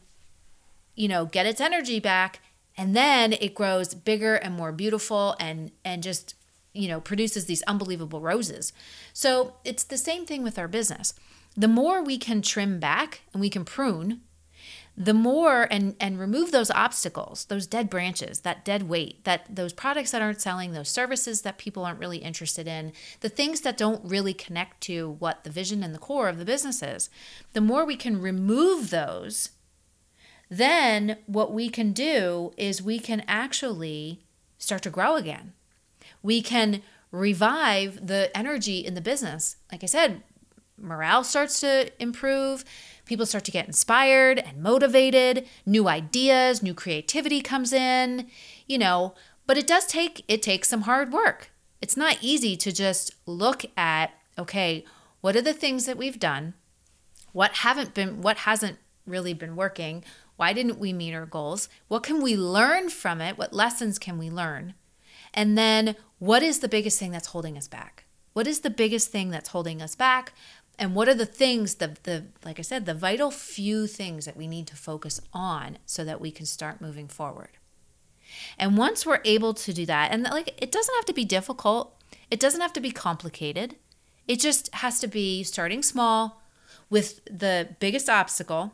you 0.96 1.08
know, 1.08 1.26
get 1.26 1.48
its 1.48 1.60
energy 1.60 2.00
back 2.00 2.42
and 2.78 2.96
then 2.96 3.34
it 3.34 3.56
grows 3.56 3.96
bigger 3.96 4.36
and 4.36 4.54
more 4.54 4.72
beautiful 4.72 5.36
and 5.40 5.72
and 5.84 6.04
just, 6.04 6.36
you 6.74 6.88
know, 6.88 7.02
produces 7.02 7.46
these 7.46 7.64
unbelievable 7.64 8.22
roses. 8.22 8.72
So, 9.14 9.56
it's 9.66 9.84
the 9.84 9.98
same 9.98 10.28
thing 10.28 10.44
with 10.44 10.60
our 10.60 10.68
business. 10.68 11.16
The 11.58 11.68
more 11.68 12.04
we 12.04 12.20
can 12.20 12.44
trim 12.44 12.80
back 12.80 13.22
and 13.34 13.42
we 13.42 13.50
can 13.50 13.66
prune, 13.66 14.22
the 14.98 15.14
more 15.14 15.68
and 15.72 15.96
and 16.00 16.20
remove 16.20 16.52
those 16.52 16.70
obstacles 16.72 17.46
those 17.46 17.66
dead 17.66 17.90
branches 17.90 18.42
that 18.42 18.66
dead 18.66 18.84
weight 18.84 19.24
that 19.24 19.46
those 19.50 19.72
products 19.72 20.12
that 20.12 20.22
aren't 20.22 20.42
selling 20.42 20.74
those 20.74 20.90
services 20.90 21.44
that 21.44 21.58
people 21.58 21.86
aren't 21.86 22.00
really 22.00 22.18
interested 22.18 22.68
in 22.68 22.92
the 23.22 23.30
things 23.30 23.62
that 23.62 23.78
don't 23.78 24.04
really 24.04 24.34
connect 24.34 24.82
to 24.82 25.12
what 25.20 25.44
the 25.44 25.50
vision 25.50 25.82
and 25.82 25.96
the 25.96 26.00
core 26.00 26.28
of 26.28 26.38
the 26.38 26.46
business 26.46 26.84
is 26.84 27.10
the 27.54 27.62
more 27.62 27.86
we 27.86 27.96
can 27.96 28.22
remove 28.22 28.90
those 28.90 29.52
then 30.52 31.18
what 31.28 31.54
we 31.54 31.70
can 31.70 31.94
do 31.94 32.52
is 32.58 32.82
we 32.82 33.00
can 33.00 33.24
actually 33.26 34.20
start 34.58 34.82
to 34.82 34.90
grow 34.90 35.16
again. 35.16 35.54
We 36.22 36.42
can 36.42 36.84
revive 37.10 38.06
the 38.06 38.30
energy 38.38 38.80
in 38.80 38.94
the 38.94 39.02
business. 39.02 39.56
Like 39.72 39.84
i 39.84 39.88
said 39.88 40.24
morale 40.78 41.24
starts 41.24 41.60
to 41.60 41.92
improve 42.02 42.66
people 43.06 43.26
start 43.26 43.44
to 43.46 43.52
get 43.52 43.68
inspired 43.68 44.40
and 44.40 44.62
motivated. 44.62 45.48
New 45.66 45.88
ideas 45.88 46.64
new 46.64 46.74
creativity 46.74 47.42
comes 47.42 47.74
in 47.74 48.28
you 48.68 48.78
know 48.78 49.14
but 49.48 49.58
it 49.58 49.68
does 49.68 49.86
take 49.86 50.24
it 50.28 50.42
takes 50.42 50.70
some 50.70 50.82
hard 50.82 51.12
work. 51.12 51.52
It's 51.82 51.98
not 51.98 52.18
easy 52.22 52.56
to 52.58 52.72
just 52.72 53.16
look 53.26 53.66
at 53.78 54.12
okay 54.38 54.86
what 55.22 55.36
are 55.36 55.42
the 55.42 55.54
things 55.54 55.86
that 55.86 55.98
we've 55.98 56.20
done? 56.20 56.56
What 57.32 57.58
haven't 57.58 57.94
been 57.94 58.22
what 58.22 58.38
hasn't 58.38 58.78
really 59.06 59.34
been 59.34 59.56
working? 59.56 60.04
Why 60.36 60.54
didn't 60.54 60.80
we 60.80 60.92
meet 60.92 61.14
our 61.14 61.26
goals? 61.26 61.70
What 61.88 62.04
can 62.04 62.22
we 62.22 62.36
learn 62.36 62.90
from 62.90 63.22
it? 63.22 63.38
What 63.38 63.54
lessons 63.54 64.00
can 64.00 64.18
we 64.18 64.30
learn? 64.30 64.74
And 65.34 65.58
then 65.58 65.96
what 66.18 66.44
is 66.44 66.60
the 66.60 66.68
biggest 66.68 67.00
thing 67.00 67.12
that's 67.12 67.28
holding 67.28 67.58
us 67.58 67.68
back? 67.68 68.06
What 68.34 68.48
is 68.48 68.62
the 68.62 68.70
biggest 68.70 69.12
thing 69.12 69.30
that's 69.30 69.50
holding 69.50 69.82
us 69.82 69.96
back 69.96 70.34
and 70.82 70.96
what 70.96 71.08
are 71.08 71.14
the 71.14 71.28
things 71.28 71.76
the 71.76 71.96
the 72.04 72.26
like 72.44 72.58
i 72.58 72.64
said 72.64 72.86
the 72.86 72.94
vital 72.96 73.30
few 73.30 73.86
things 73.86 74.26
that 74.26 74.36
we 74.36 74.48
need 74.48 74.66
to 74.66 74.76
focus 74.76 75.22
on 75.32 75.78
so 75.86 76.04
that 76.04 76.20
we 76.20 76.32
can 76.32 76.46
start 76.46 76.82
moving 76.82 77.08
forward. 77.08 77.50
And 78.58 78.78
once 78.78 79.06
we're 79.06 79.22
able 79.24 79.54
to 79.54 79.74
do 79.74 79.86
that 79.86 80.12
and 80.12 80.24
like 80.24 80.56
it 80.62 80.72
doesn't 80.72 80.96
have 80.96 81.06
to 81.06 81.14
be 81.14 81.24
difficult. 81.24 81.96
It 82.32 82.40
doesn't 82.40 82.62
have 82.62 82.74
to 82.74 82.82
be 82.82 82.92
complicated. 82.92 83.76
It 84.28 84.40
just 84.40 84.74
has 84.76 85.00
to 85.02 85.08
be 85.08 85.44
starting 85.44 85.84
small 85.84 86.42
with 86.90 87.24
the 87.26 87.76
biggest 87.80 88.10
obstacle 88.10 88.74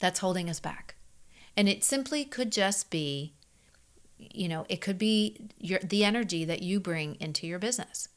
that's 0.00 0.20
holding 0.20 0.50
us 0.50 0.60
back. 0.60 0.96
And 1.56 1.68
it 1.68 1.84
simply 1.84 2.24
could 2.24 2.50
just 2.50 2.90
be 2.90 3.34
you 4.18 4.48
know 4.48 4.64
it 4.68 4.80
could 4.80 4.98
be 4.98 5.48
your 5.58 5.78
the 5.78 6.04
energy 6.04 6.44
that 6.44 6.62
you 6.62 6.80
bring 6.80 7.16
into 7.20 7.46
your 7.46 7.60
business. 7.60 8.08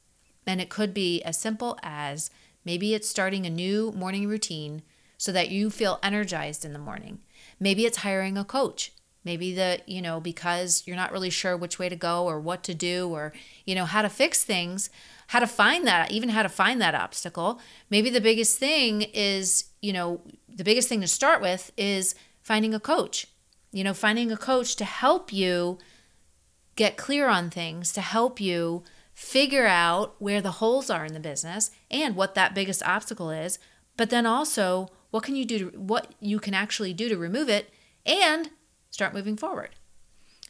And 0.47 0.61
it 0.61 0.69
could 0.69 0.93
be 0.93 1.21
as 1.23 1.37
simple 1.37 1.77
as 1.83 2.31
Maybe 2.65 2.93
it's 2.93 3.07
starting 3.07 3.45
a 3.45 3.49
new 3.49 3.91
morning 3.93 4.27
routine 4.27 4.81
so 5.17 5.31
that 5.31 5.49
you 5.49 5.69
feel 5.69 5.99
energized 6.03 6.63
in 6.63 6.73
the 6.73 6.79
morning. 6.79 7.19
Maybe 7.59 7.85
it's 7.85 7.97
hiring 7.97 8.37
a 8.37 8.43
coach. 8.43 8.91
Maybe 9.23 9.53
the, 9.53 9.81
you 9.85 10.01
know, 10.01 10.21
because 10.21 10.83
you're 10.85 10.95
not 10.95 11.11
really 11.11 11.29
sure 11.29 11.57
which 11.57 11.79
way 11.79 11.89
to 11.89 11.95
go 11.95 12.25
or 12.25 12.39
what 12.39 12.63
to 12.63 12.73
do 12.73 13.09
or, 13.09 13.33
you 13.65 13.75
know, 13.75 13.83
how 13.85 14.01
to 14.01 14.09
fix 14.09 14.43
things, 14.43 14.89
how 15.27 15.39
to 15.39 15.47
find 15.47 15.85
that, 15.85 16.11
even 16.11 16.29
how 16.29 16.43
to 16.43 16.49
find 16.49 16.79
that 16.79 16.95
obstacle. 16.95 17.59
Maybe 17.89 18.09
the 18.09 18.21
biggest 18.21 18.57
thing 18.57 19.01
is, 19.01 19.65
you 19.81 19.91
know, 19.91 20.21
the 20.47 20.63
biggest 20.63 20.87
thing 20.87 21.01
to 21.01 21.07
start 21.07 21.41
with 21.41 21.71
is 21.75 22.15
finding 22.41 22.73
a 22.73 22.79
coach. 22.79 23.27
You 23.73 23.83
know, 23.83 23.93
finding 23.93 24.31
a 24.31 24.37
coach 24.37 24.77
to 24.77 24.85
help 24.85 25.33
you 25.33 25.77
get 26.77 26.95
clear 26.95 27.27
on 27.27 27.49
things, 27.49 27.91
to 27.93 28.01
help 28.01 28.39
you 28.39 28.83
figure 29.17 29.65
out 29.65 30.13
where 30.19 30.41
the 30.41 30.51
holes 30.51 30.91
are 30.91 31.03
in 31.03 31.13
the 31.13 31.19
business 31.19 31.71
and 31.89 32.15
what 32.15 32.35
that 32.35 32.53
biggest 32.53 32.83
obstacle 32.83 33.31
is, 33.31 33.57
but 33.97 34.11
then 34.11 34.27
also 34.27 34.89
what 35.09 35.23
can 35.23 35.35
you 35.35 35.43
do 35.43 35.57
to, 35.57 35.65
what 35.79 36.13
you 36.19 36.37
can 36.37 36.53
actually 36.53 36.93
do 36.93 37.09
to 37.09 37.17
remove 37.17 37.49
it 37.49 37.71
and 38.05 38.51
start 38.91 39.15
moving 39.15 39.35
forward. 39.35 39.71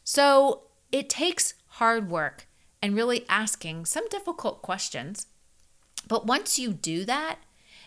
So, 0.04 0.64
it 0.92 1.08
takes 1.08 1.54
hard 1.66 2.10
work 2.10 2.46
and 2.82 2.94
really 2.94 3.24
asking 3.30 3.86
some 3.86 4.06
difficult 4.10 4.60
questions. 4.60 5.28
But 6.06 6.26
once 6.26 6.58
you 6.58 6.74
do 6.74 7.06
that 7.06 7.38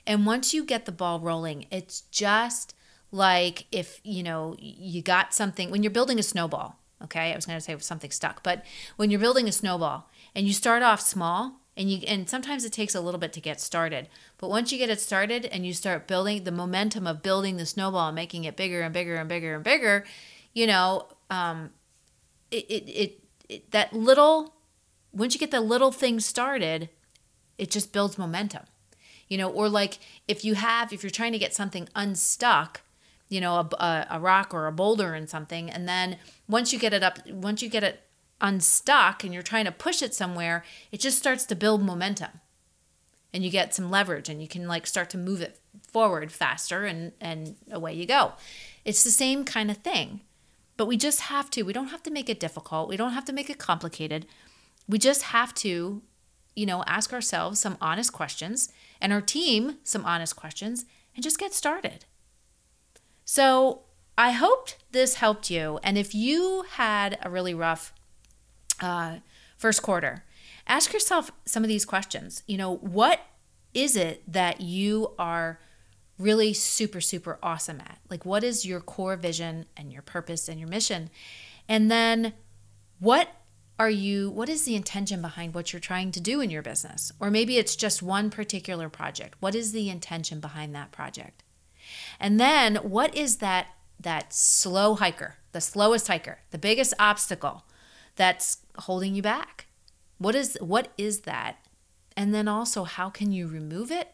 and 0.08 0.26
once 0.26 0.52
you 0.52 0.63
get 0.63 0.86
the 0.86 0.91
ball 0.91 1.20
rolling, 1.20 1.67
it's 1.70 2.02
just 2.10 2.74
like 3.12 3.67
if, 3.72 4.02
you 4.04 4.24
know, 4.24 4.56
you 4.58 5.04
got 5.04 5.32
something 5.36 5.70
when 5.70 5.84
you're 5.84 5.91
building 5.91 6.17
a 6.17 6.24
snowball, 6.24 6.80
okay? 7.04 7.32
I 7.32 7.36
was 7.36 7.46
going 7.46 7.58
to 7.58 7.63
say 7.63 7.78
something 7.78 8.12
stuck, 8.12 8.41
but 8.41 8.65
when 8.98 9.12
you're 9.12 9.20
building 9.20 9.48
a 9.48 9.52
snowball, 9.52 10.10
and 10.36 10.48
you 10.48 10.54
start 10.54 10.84
off 10.84 11.02
small 11.02 11.62
and 11.78 11.89
you 11.89 12.00
and 12.08 12.30
sometimes 12.30 12.65
it 12.65 12.74
takes 12.74 12.96
a 12.96 13.02
little 13.02 13.20
bit 13.20 13.34
to 13.34 13.41
get 13.41 13.60
started 13.60 14.08
but 14.38 14.50
once 14.50 14.72
you 14.72 14.78
get 14.78 14.89
it 14.89 15.00
started 15.00 15.46
and 15.46 15.65
you 15.65 15.74
start 15.74 16.08
building 16.08 16.44
the 16.44 16.52
momentum 16.52 17.08
of 17.08 17.22
building 17.22 17.58
the 17.58 17.65
snowball 17.65 18.08
and 18.08 18.15
making 18.15 18.44
it 18.44 18.56
bigger 18.56 18.82
and 18.82 18.94
bigger 18.94 19.15
and 19.15 19.30
bigger 19.30 19.56
and 19.56 19.63
bigger 19.63 20.06
you 20.54 20.67
know 20.67 21.08
um, 21.30 21.70
it, 22.50 22.65
it, 22.70 22.89
it, 22.89 23.20
it 23.48 23.72
that 23.72 23.94
little 23.94 24.54
once 25.13 25.34
you 25.34 25.39
get 25.39 25.52
the 25.52 25.62
little 25.62 25.91
thing 25.91 26.20
started 26.20 26.89
it 27.62 27.70
just 27.70 27.94
builds 27.94 28.17
momentum. 28.17 28.63
You 29.30 29.38
know, 29.38 29.50
or 29.50 29.70
like 29.70 30.00
if 30.28 30.44
you 30.44 30.56
have, 30.56 30.91
if 30.91 31.04
you're 31.04 31.10
trying 31.12 31.32
to 31.32 31.38
get 31.38 31.54
something 31.54 31.88
unstuck, 31.96 32.82
you 33.30 33.39
know, 33.39 33.54
a, 33.54 33.70
a, 33.82 34.08
a 34.12 34.20
rock 34.20 34.54
or 34.54 34.67
a 34.67 34.74
boulder 34.74 35.13
and 35.13 35.30
something, 35.30 35.70
and 35.70 35.88
then 35.88 36.17
once 36.50 36.74
you 36.74 36.80
get 36.80 36.91
it 36.91 37.02
up, 37.02 37.26
once 37.30 37.62
you 37.62 37.70
get 37.70 37.84
it 37.84 38.02
unstuck 38.42 39.24
and 39.24 39.34
you're 39.34 39.44
trying 39.44 39.66
to 39.66 39.72
push 39.72 40.02
it 40.02 40.14
somewhere, 40.14 40.64
it 40.92 41.00
just 41.00 41.18
starts 41.18 41.46
to 41.46 41.56
build 41.56 41.84
momentum 41.84 42.42
and 43.34 43.44
you 43.44 43.50
get 43.50 43.74
some 43.74 43.90
leverage 43.90 44.30
and 44.30 44.42
you 44.42 44.48
can 44.48 44.68
like 44.68 44.86
start 44.86 45.10
to 45.12 45.18
move 45.18 45.42
it 45.42 45.60
forward 45.88 46.32
faster 46.32 46.86
and 46.86 47.14
and 47.22 47.56
away 47.72 47.94
you 47.94 48.06
go. 48.06 48.34
It's 48.84 49.04
the 49.04 49.12
same 49.12 49.46
kind 49.46 49.72
of 49.72 49.78
thing. 49.78 50.22
But 50.78 50.88
we 50.88 50.98
just 50.98 51.22
have 51.22 51.50
to. 51.52 51.62
We 51.62 51.74
don't 51.74 51.90
have 51.90 52.04
to 52.04 52.12
make 52.12 52.30
it 52.30 52.40
difficult. 52.40 52.90
We 52.90 52.98
don't 52.98 53.14
have 53.14 53.26
to 53.26 53.34
make 53.34 53.50
it 53.50 53.60
complicated. 53.60 54.26
We 54.88 54.98
just 54.98 55.24
have 55.24 55.54
to, 55.56 56.02
you 56.56 56.66
know, 56.66 56.84
ask 56.88 57.14
ourselves 57.14 57.60
some 57.60 57.78
honest 57.80 58.12
questions 58.14 58.72
and 59.00 59.14
our 59.14 59.22
team 59.22 59.78
some 59.84 60.06
honest 60.06 60.36
questions 60.36 60.86
and 61.14 61.24
just 61.24 61.38
get 61.38 61.54
started. 61.54 62.06
So, 63.26 63.82
I 64.18 64.32
hoped 64.32 64.78
this 64.92 65.16
helped 65.16 65.50
you. 65.50 65.80
And 65.84 65.98
if 65.98 66.14
you 66.14 66.66
had 66.72 67.18
a 67.22 67.30
really 67.30 67.54
rough 67.54 67.94
uh, 68.82 69.17
first 69.58 69.82
quarter, 69.82 70.24
ask 70.67 70.94
yourself 70.94 71.32
some 71.46 71.63
of 71.63 71.67
these 71.67 71.86
questions. 71.86 72.44
You 72.48 72.58
know, 72.58 72.76
what 72.78 73.22
is 73.74 73.96
it 73.96 74.24
that 74.32 74.62
you 74.62 75.13
are 75.17 75.60
really 76.17 76.54
super, 76.54 77.02
super 77.02 77.39
awesome 77.41 77.80
at? 77.80 78.00
Like, 78.10 78.26
what 78.26 78.44
is 78.44 78.65
your 78.65 78.80
core 78.80 79.15
vision 79.15 79.65
and 79.76 79.91
your 79.91 80.02
purpose 80.02 80.48
and 80.48 80.60
your 80.60 80.70
mission? 80.70 81.10
And 81.67 81.89
then, 81.89 82.34
what 83.00 83.30
are 83.80 83.89
you, 83.89 84.30
what 84.30 84.50
is 84.50 84.63
the 84.63 84.76
intention 84.76 85.22
behind 85.22 85.56
what 85.56 85.74
you're 85.74 85.80
trying 85.80 86.12
to 86.12 86.22
do 86.22 86.39
in 86.41 86.52
your 86.52 86.62
business? 86.62 87.12
Or 87.20 87.32
maybe 87.32 87.58
it's 87.58 87.76
just 87.76 88.04
one 88.04 88.30
particular 88.30 88.89
project. 88.89 89.36
What 89.39 89.56
is 89.56 89.72
the 89.72 89.89
intention 89.89 90.39
behind 90.39 90.76
that 90.76 90.91
project? 90.91 91.44
And 92.20 92.39
then, 92.39 92.76
what 92.78 93.15
is 93.15 93.38
that? 93.38 93.67
That 94.00 94.34
slow 94.34 94.96
hiker, 94.96 95.36
the 95.52 95.62
slowest 95.62 96.08
hiker, 96.08 96.39
the 96.50 96.58
biggest 96.58 96.96
obstacle 96.98 97.65
that's 98.22 98.58
holding 98.78 99.16
you 99.16 99.24
back. 99.24 99.66
What 100.20 100.36
is 100.36 100.56
what 100.62 100.90
is 100.96 101.22
that? 101.22 101.58
And 102.16 102.36
then 102.36 102.48
also 102.48 102.84
how 102.84 103.10
can 103.10 103.32
you 103.32 103.48
remove 103.48 103.90
it? 103.90 104.14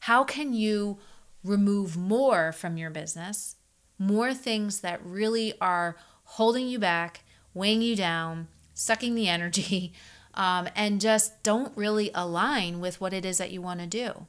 How 0.00 0.22
can 0.22 0.52
you 0.52 0.98
remove 1.42 1.96
more 1.96 2.52
from 2.52 2.76
your 2.76 2.90
business? 2.90 3.56
More 3.98 4.34
things 4.34 4.80
that 4.80 5.00
really 5.02 5.54
are 5.62 5.96
holding 6.24 6.68
you 6.68 6.78
back, 6.78 7.24
weighing 7.54 7.80
you 7.80 7.96
down, 7.96 8.48
sucking 8.74 9.14
the 9.14 9.28
energy, 9.28 9.94
um, 10.34 10.68
and 10.76 11.00
just 11.00 11.42
don't 11.42 11.74
really 11.74 12.10
align 12.14 12.80
with 12.80 13.00
what 13.00 13.14
it 13.14 13.24
is 13.24 13.38
that 13.38 13.50
you 13.50 13.62
want 13.62 13.80
to 13.80 13.86
do? 13.86 14.26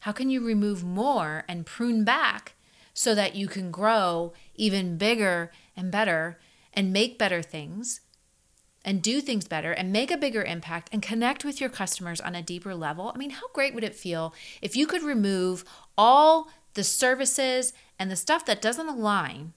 How 0.00 0.10
can 0.10 0.30
you 0.30 0.44
remove 0.44 0.82
more 0.82 1.44
and 1.46 1.64
prune 1.64 2.02
back 2.02 2.54
so 2.92 3.14
that 3.14 3.36
you 3.36 3.46
can 3.46 3.70
grow 3.70 4.32
even 4.56 4.98
bigger 4.98 5.52
and 5.76 5.92
better 5.92 6.40
and 6.74 6.92
make 6.92 7.20
better 7.20 7.40
things 7.40 8.00
and 8.86 9.02
do 9.02 9.20
things 9.20 9.48
better 9.48 9.72
and 9.72 9.92
make 9.92 10.12
a 10.12 10.16
bigger 10.16 10.44
impact 10.44 10.88
and 10.92 11.02
connect 11.02 11.44
with 11.44 11.60
your 11.60 11.68
customers 11.68 12.20
on 12.20 12.36
a 12.36 12.42
deeper 12.42 12.74
level, 12.74 13.10
I 13.12 13.18
mean, 13.18 13.30
how 13.30 13.48
great 13.52 13.74
would 13.74 13.84
it 13.84 13.96
feel 13.96 14.32
if 14.62 14.76
you 14.76 14.86
could 14.86 15.02
remove 15.02 15.64
all 15.98 16.48
the 16.74 16.84
services 16.84 17.72
and 17.98 18.10
the 18.10 18.16
stuff 18.16 18.46
that 18.46 18.62
doesn't 18.62 18.88
align 18.88 19.52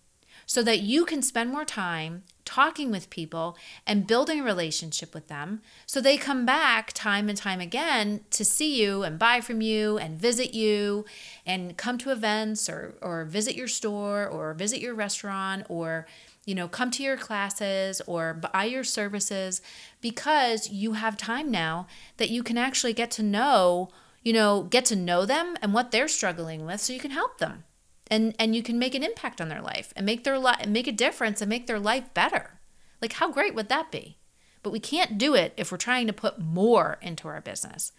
so 0.46 0.64
that 0.64 0.80
you 0.80 1.06
can 1.06 1.22
spend 1.22 1.52
more 1.52 1.64
time 1.64 2.24
talking 2.44 2.90
with 2.90 3.12
people 3.12 3.56
and 3.86 4.08
building 4.08 4.40
a 4.40 4.44
relationship 4.44 5.14
with 5.14 5.28
them 5.28 5.62
so 5.86 6.02
they 6.02 6.18
come 6.18 6.44
back 6.44 6.92
time 6.94 7.30
and 7.30 7.38
time 7.38 7.60
again 7.60 8.22
to 8.32 8.44
see 8.44 8.82
you 8.82 9.04
and 9.04 9.20
buy 9.20 9.40
from 9.40 9.62
you 9.62 10.00
and 10.00 10.20
visit 10.20 10.56
you 10.56 11.06
and 11.46 11.78
come 11.78 12.00
to 12.00 12.10
events 12.10 12.68
or 12.68 12.96
or 13.04 13.26
visit 13.26 13.56
your 13.56 13.68
store 13.68 14.26
or 14.26 14.56
visit 14.56 14.82
your 14.82 14.96
restaurant 14.96 15.64
or 15.70 16.08
you 16.46 16.56
know, 16.56 16.68
come 16.68 16.92
to 16.92 17.04
your 17.04 17.18
classes 17.18 18.02
or 18.08 18.34
buy 18.34 18.66
your 18.66 18.84
services 18.84 19.62
because 20.02 20.70
you 20.70 20.94
have 20.94 21.18
time 21.18 21.52
now 21.52 21.88
that 22.18 22.30
you 22.30 22.44
can 22.44 22.58
actually 22.58 22.94
get 22.94 23.12
to 23.12 23.24
know, 23.24 23.90
you 24.24 24.34
know, 24.34 24.64
get 24.64 24.86
to 24.86 24.96
know 24.96 25.26
them 25.26 25.56
and 25.62 25.74
what 25.74 25.92
they're 25.92 26.08
struggling 26.08 26.66
with 26.66 26.82
so 26.82 26.94
you 26.94 27.00
can 27.00 27.12
help 27.12 27.38
them. 27.38 27.66
And 28.12 28.34
and 28.40 28.56
you 28.56 28.64
can 28.64 28.80
make 28.80 28.96
an 28.96 29.04
impact 29.04 29.40
on 29.40 29.50
their 29.50 29.62
life 29.62 29.94
and 29.96 30.06
make 30.06 30.24
their 30.24 30.40
life 30.40 30.66
make 30.66 30.88
a 30.88 30.92
difference 30.92 31.42
and 31.42 31.50
make 31.50 31.68
their 31.68 31.80
life 31.80 32.12
better. 32.14 32.60
Like 33.02 33.14
how 33.14 33.32
great 33.32 33.54
would 33.54 33.70
that 33.70 33.92
be? 33.92 34.18
But 34.64 34.72
we 34.72 34.80
can't 34.80 35.18
do 35.18 35.36
it 35.36 35.54
if 35.56 35.72
we're 35.72 35.78
trying 35.78 36.08
to 36.08 36.14
put 36.14 36.40
more 36.40 36.98
into 37.02 37.28
our 37.28 37.42
business. 37.42 37.92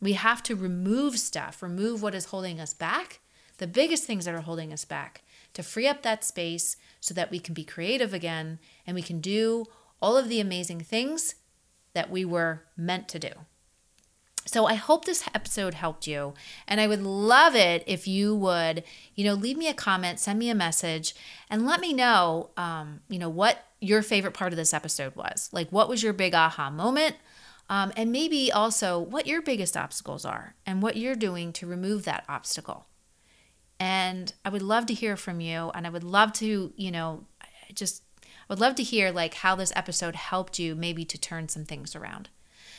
We 0.00 0.14
have 0.14 0.42
to 0.44 0.56
remove 0.56 1.18
stuff, 1.18 1.62
remove 1.62 2.02
what 2.02 2.14
is 2.14 2.26
holding 2.26 2.60
us 2.60 2.74
back, 2.74 3.20
the 3.58 3.68
biggest 3.68 4.04
things 4.04 4.24
that 4.24 4.34
are 4.34 4.40
holding 4.40 4.72
us 4.72 4.84
back, 4.84 5.22
to 5.54 5.62
free 5.62 5.86
up 5.86 6.02
that 6.02 6.24
space 6.24 6.76
so 7.02 7.12
that 7.12 7.32
we 7.32 7.40
can 7.40 7.52
be 7.52 7.64
creative 7.64 8.14
again 8.14 8.60
and 8.86 8.94
we 8.94 9.02
can 9.02 9.20
do 9.20 9.66
all 10.00 10.16
of 10.16 10.28
the 10.28 10.40
amazing 10.40 10.80
things 10.80 11.34
that 11.94 12.08
we 12.10 12.24
were 12.24 12.62
meant 12.76 13.08
to 13.08 13.18
do. 13.18 13.30
So 14.46 14.66
I 14.66 14.74
hope 14.74 15.04
this 15.04 15.28
episode 15.34 15.74
helped 15.74 16.06
you 16.06 16.34
and 16.66 16.80
I 16.80 16.86
would 16.86 17.02
love 17.02 17.56
it 17.56 17.82
if 17.88 18.06
you 18.06 18.36
would, 18.36 18.84
you 19.16 19.24
know, 19.24 19.34
leave 19.34 19.56
me 19.56 19.68
a 19.68 19.74
comment, 19.74 20.20
send 20.20 20.38
me 20.38 20.48
a 20.48 20.54
message 20.54 21.14
and 21.50 21.66
let 21.66 21.80
me 21.80 21.92
know 21.92 22.50
um, 22.56 23.00
you 23.08 23.18
know, 23.18 23.28
what 23.28 23.64
your 23.80 24.02
favorite 24.02 24.34
part 24.34 24.52
of 24.52 24.56
this 24.56 24.72
episode 24.72 25.16
was. 25.16 25.50
Like 25.52 25.70
what 25.70 25.88
was 25.88 26.04
your 26.04 26.12
big 26.12 26.34
aha 26.34 26.70
moment? 26.70 27.16
Um, 27.68 27.92
and 27.96 28.12
maybe 28.12 28.52
also 28.52 29.00
what 29.00 29.26
your 29.26 29.42
biggest 29.42 29.76
obstacles 29.76 30.24
are 30.24 30.54
and 30.64 30.82
what 30.82 30.96
you're 30.96 31.16
doing 31.16 31.52
to 31.54 31.66
remove 31.66 32.04
that 32.04 32.24
obstacle. 32.28 32.86
And 33.82 34.32
I 34.44 34.48
would 34.48 34.62
love 34.62 34.86
to 34.86 34.94
hear 34.94 35.16
from 35.16 35.40
you. 35.40 35.72
And 35.74 35.88
I 35.88 35.90
would 35.90 36.04
love 36.04 36.32
to, 36.34 36.72
you 36.76 36.90
know, 36.92 37.26
just, 37.74 38.04
I 38.22 38.26
would 38.48 38.60
love 38.60 38.76
to 38.76 38.84
hear 38.84 39.10
like 39.10 39.34
how 39.34 39.56
this 39.56 39.72
episode 39.74 40.14
helped 40.14 40.60
you 40.60 40.76
maybe 40.76 41.04
to 41.04 41.18
turn 41.18 41.48
some 41.48 41.64
things 41.64 41.96
around. 41.96 42.28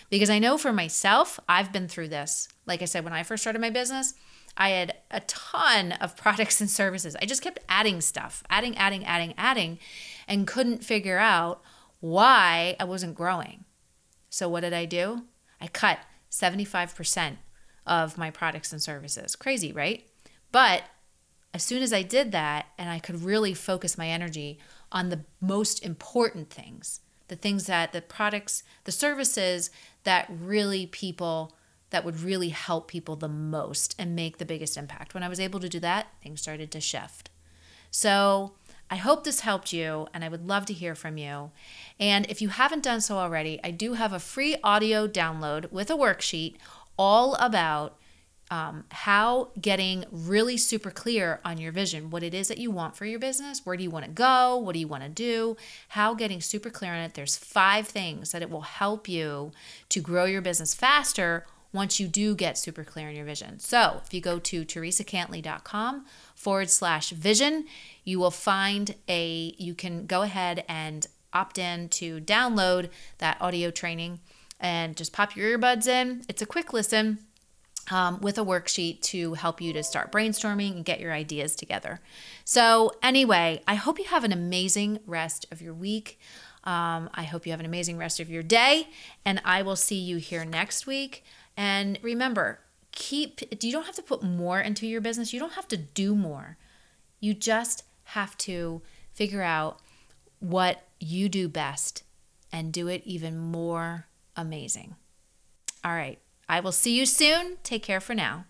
Because 0.10 0.30
I 0.30 0.40
know 0.40 0.58
for 0.58 0.72
myself, 0.72 1.42
I've 1.50 1.74
been 1.74 1.90
through 1.90 2.08
this. 2.08 2.48
Like 2.66 2.82
I 2.82 2.86
said, 2.86 3.04
when 3.04 3.12
I 3.12 3.24
first 3.24 3.44
started 3.44 3.60
my 3.60 3.70
business, 3.70 4.14
I 4.56 4.70
had 4.70 4.96
a 5.12 5.20
ton 5.20 5.92
of 5.92 6.16
products 6.24 6.62
and 6.62 6.70
services. 6.70 7.18
I 7.22 7.26
just 7.26 7.42
kept 7.42 7.60
adding 7.68 8.00
stuff, 8.00 8.42
adding, 8.50 8.78
adding, 8.78 9.04
adding, 9.04 9.34
adding, 9.38 9.80
and 10.26 10.48
couldn't 10.48 10.86
figure 10.86 11.18
out 11.18 11.62
why 12.00 12.78
I 12.80 12.86
wasn't 12.86 13.16
growing. 13.16 13.66
So, 14.30 14.48
what 14.48 14.62
did 14.62 14.72
I 14.72 14.86
do? 14.86 15.24
I 15.60 15.68
cut 15.68 16.00
75% 16.32 17.40
of 17.86 18.18
my 18.18 18.32
products 18.32 18.72
and 18.72 18.82
services. 18.82 19.36
Crazy, 19.36 19.74
right? 19.74 20.06
But 20.54 20.84
as 21.54 21.64
soon 21.64 21.84
as 21.84 21.94
I 21.94 22.02
did 22.02 22.32
that 22.32 22.68
and 22.78 22.90
I 22.90 23.00
could 23.00 23.24
really 23.24 23.54
focus 23.54 23.98
my 23.98 24.08
energy 24.08 24.58
on 24.92 25.10
the 25.10 25.22
most 25.40 25.84
important 25.84 26.50
things, 26.50 27.02
the 27.28 27.36
things 27.36 27.66
that 27.68 27.94
the 27.94 28.02
products, 28.02 28.64
the 28.86 28.92
services 28.92 29.70
that 30.04 30.28
really 30.30 30.88
people 30.88 31.56
that 31.92 32.04
would 32.04 32.22
really 32.22 32.50
help 32.50 32.88
people 32.88 33.16
the 33.16 33.28
most 33.28 33.96
and 34.00 34.16
make 34.16 34.40
the 34.40 34.46
biggest 34.46 34.78
impact. 34.78 35.14
When 35.14 35.22
I 35.22 35.30
was 35.30 35.40
able 35.40 35.60
to 35.60 35.70
do 35.70 35.80
that, 35.82 36.08
things 36.24 36.42
started 36.42 36.72
to 36.72 36.82
shift. 36.82 37.30
So, 37.92 38.54
I 38.90 38.96
hope 38.98 39.24
this 39.24 39.40
helped 39.40 39.74
you 39.74 40.08
and 40.14 40.24
I 40.24 40.30
would 40.30 40.48
love 40.48 40.66
to 40.68 40.74
hear 40.74 40.94
from 40.94 41.18
you. 41.18 41.52
And 42.00 42.30
if 42.30 42.42
you 42.42 42.50
haven't 42.50 42.84
done 42.84 43.02
so 43.02 43.18
already, 43.18 43.60
I 43.64 43.72
do 43.72 43.94
have 43.94 44.14
a 44.14 44.20
free 44.20 44.58
audio 44.64 45.08
download 45.08 45.72
with 45.72 45.90
a 45.90 45.96
worksheet 45.96 46.58
all 46.98 47.34
about 47.36 47.98
um, 48.54 48.84
how 48.92 49.50
getting 49.60 50.06
really 50.12 50.58
super 50.58 50.92
clear 50.92 51.40
on 51.44 51.58
your 51.58 51.72
vision, 51.72 52.12
what 52.12 52.22
it 52.22 52.36
is 52.36 52.50
that 52.50 52.60
you 52.60 52.70
want 52.70 52.96
for 52.96 53.04
your 53.04 53.18
business, 53.18 53.66
where 53.66 53.76
do 53.76 53.82
you 53.82 53.90
want 53.90 54.06
to 54.06 54.12
go, 54.12 54.58
what 54.58 54.74
do 54.74 54.80
you 54.80 54.88
want 54.88 55.02
to 55.02 55.10
do, 55.10 55.58
how 55.90 56.14
getting 56.14 56.40
super 56.40 56.70
clear 56.70 56.94
on 56.94 57.00
it. 57.00 57.16
There's 57.16 57.36
five 57.36 57.88
things 57.88 58.32
that 58.32 58.44
it 58.44 58.52
will 58.52 58.62
help 58.62 59.10
you 59.10 59.54
to 59.90 60.00
grow 60.00 60.26
your 60.26 60.44
business 60.44 60.76
faster 60.76 61.48
once 61.72 62.00
you 62.00 62.08
do 62.08 62.36
get 62.36 62.56
super 62.56 62.84
clear 62.84 63.10
on 63.10 63.16
your 63.16 63.26
vision. 63.26 63.58
So 63.58 64.02
if 64.06 64.14
you 64.14 64.22
go 64.22 64.38
to 64.38 64.64
theresacantley.com 64.64 66.06
forward 66.36 66.70
slash 66.70 67.10
vision, 67.10 67.66
you 68.04 68.20
will 68.20 68.30
find 68.30 68.94
a, 69.10 69.56
you 69.58 69.74
can 69.74 70.06
go 70.06 70.22
ahead 70.22 70.64
and 70.70 71.08
opt 71.34 71.58
in 71.58 71.90
to 71.90 72.22
download 72.22 72.92
that 73.18 73.38
audio 73.42 73.72
training 73.72 74.20
and 74.60 74.96
just 74.96 75.12
pop 75.12 75.36
your 75.36 75.58
earbuds 75.58 75.88
in. 75.88 76.22
It's 76.30 76.44
a 76.44 76.46
quick 76.46 76.72
listen 76.72 77.18
um, 77.92 78.22
with 78.22 78.38
a 78.38 78.46
worksheet 78.46 79.02
to 79.02 79.34
help 79.34 79.62
you 79.62 79.74
to 79.74 79.84
start 79.84 80.12
brainstorming 80.12 80.72
and 80.72 80.86
get 80.86 81.00
your 81.00 81.12
ideas 81.12 81.56
together. 81.56 82.00
So, 82.46 82.94
anyway, 83.02 83.62
I 83.68 83.76
hope 83.76 84.00
you 84.00 84.06
have 84.06 84.24
an 84.24 84.32
amazing 84.32 85.00
rest 85.06 85.46
of 85.52 85.62
your 85.62 85.74
week. 85.74 86.20
Um, 86.64 87.10
I 87.14 87.24
hope 87.24 87.46
you 87.46 87.52
have 87.52 87.60
an 87.60 87.66
amazing 87.66 87.98
rest 87.98 88.20
of 88.20 88.30
your 88.30 88.44
day, 88.44 88.88
and 89.26 89.42
I 89.44 89.62
will 89.62 89.76
see 89.76 90.00
you 90.00 90.18
here 90.18 90.46
next 90.46 90.88
week. 90.88 91.24
And 91.58 92.00
remember, 92.02 92.60
keep, 92.92 93.42
you 93.64 93.72
don't 93.72 93.86
have 93.86 93.96
to 93.96 94.02
put 94.02 94.24
more 94.24 94.62
into 94.62 94.88
your 94.88 95.02
business, 95.02 95.34
you 95.34 95.40
don't 95.40 95.54
have 95.54 95.68
to 95.70 95.78
do 95.78 96.16
more. 96.16 96.58
You 97.20 97.34
just 97.34 97.84
have 98.06 98.38
to 98.40 98.82
figure 99.14 99.42
out 99.42 99.80
what 100.40 100.84
you 101.00 101.30
do 101.30 101.48
best 101.48 102.04
and 102.52 102.72
do 102.72 102.88
it 102.88 103.02
even 103.06 103.38
more 103.38 104.08
amazing. 104.36 104.96
All 105.84 105.94
right. 105.94 106.20
I 106.48 106.60
will 106.60 106.72
see 106.72 106.98
you 106.98 107.06
soon. 107.06 107.58
Take 107.64 107.84
care 107.84 108.00
for 108.00 108.14
now. 108.14 108.46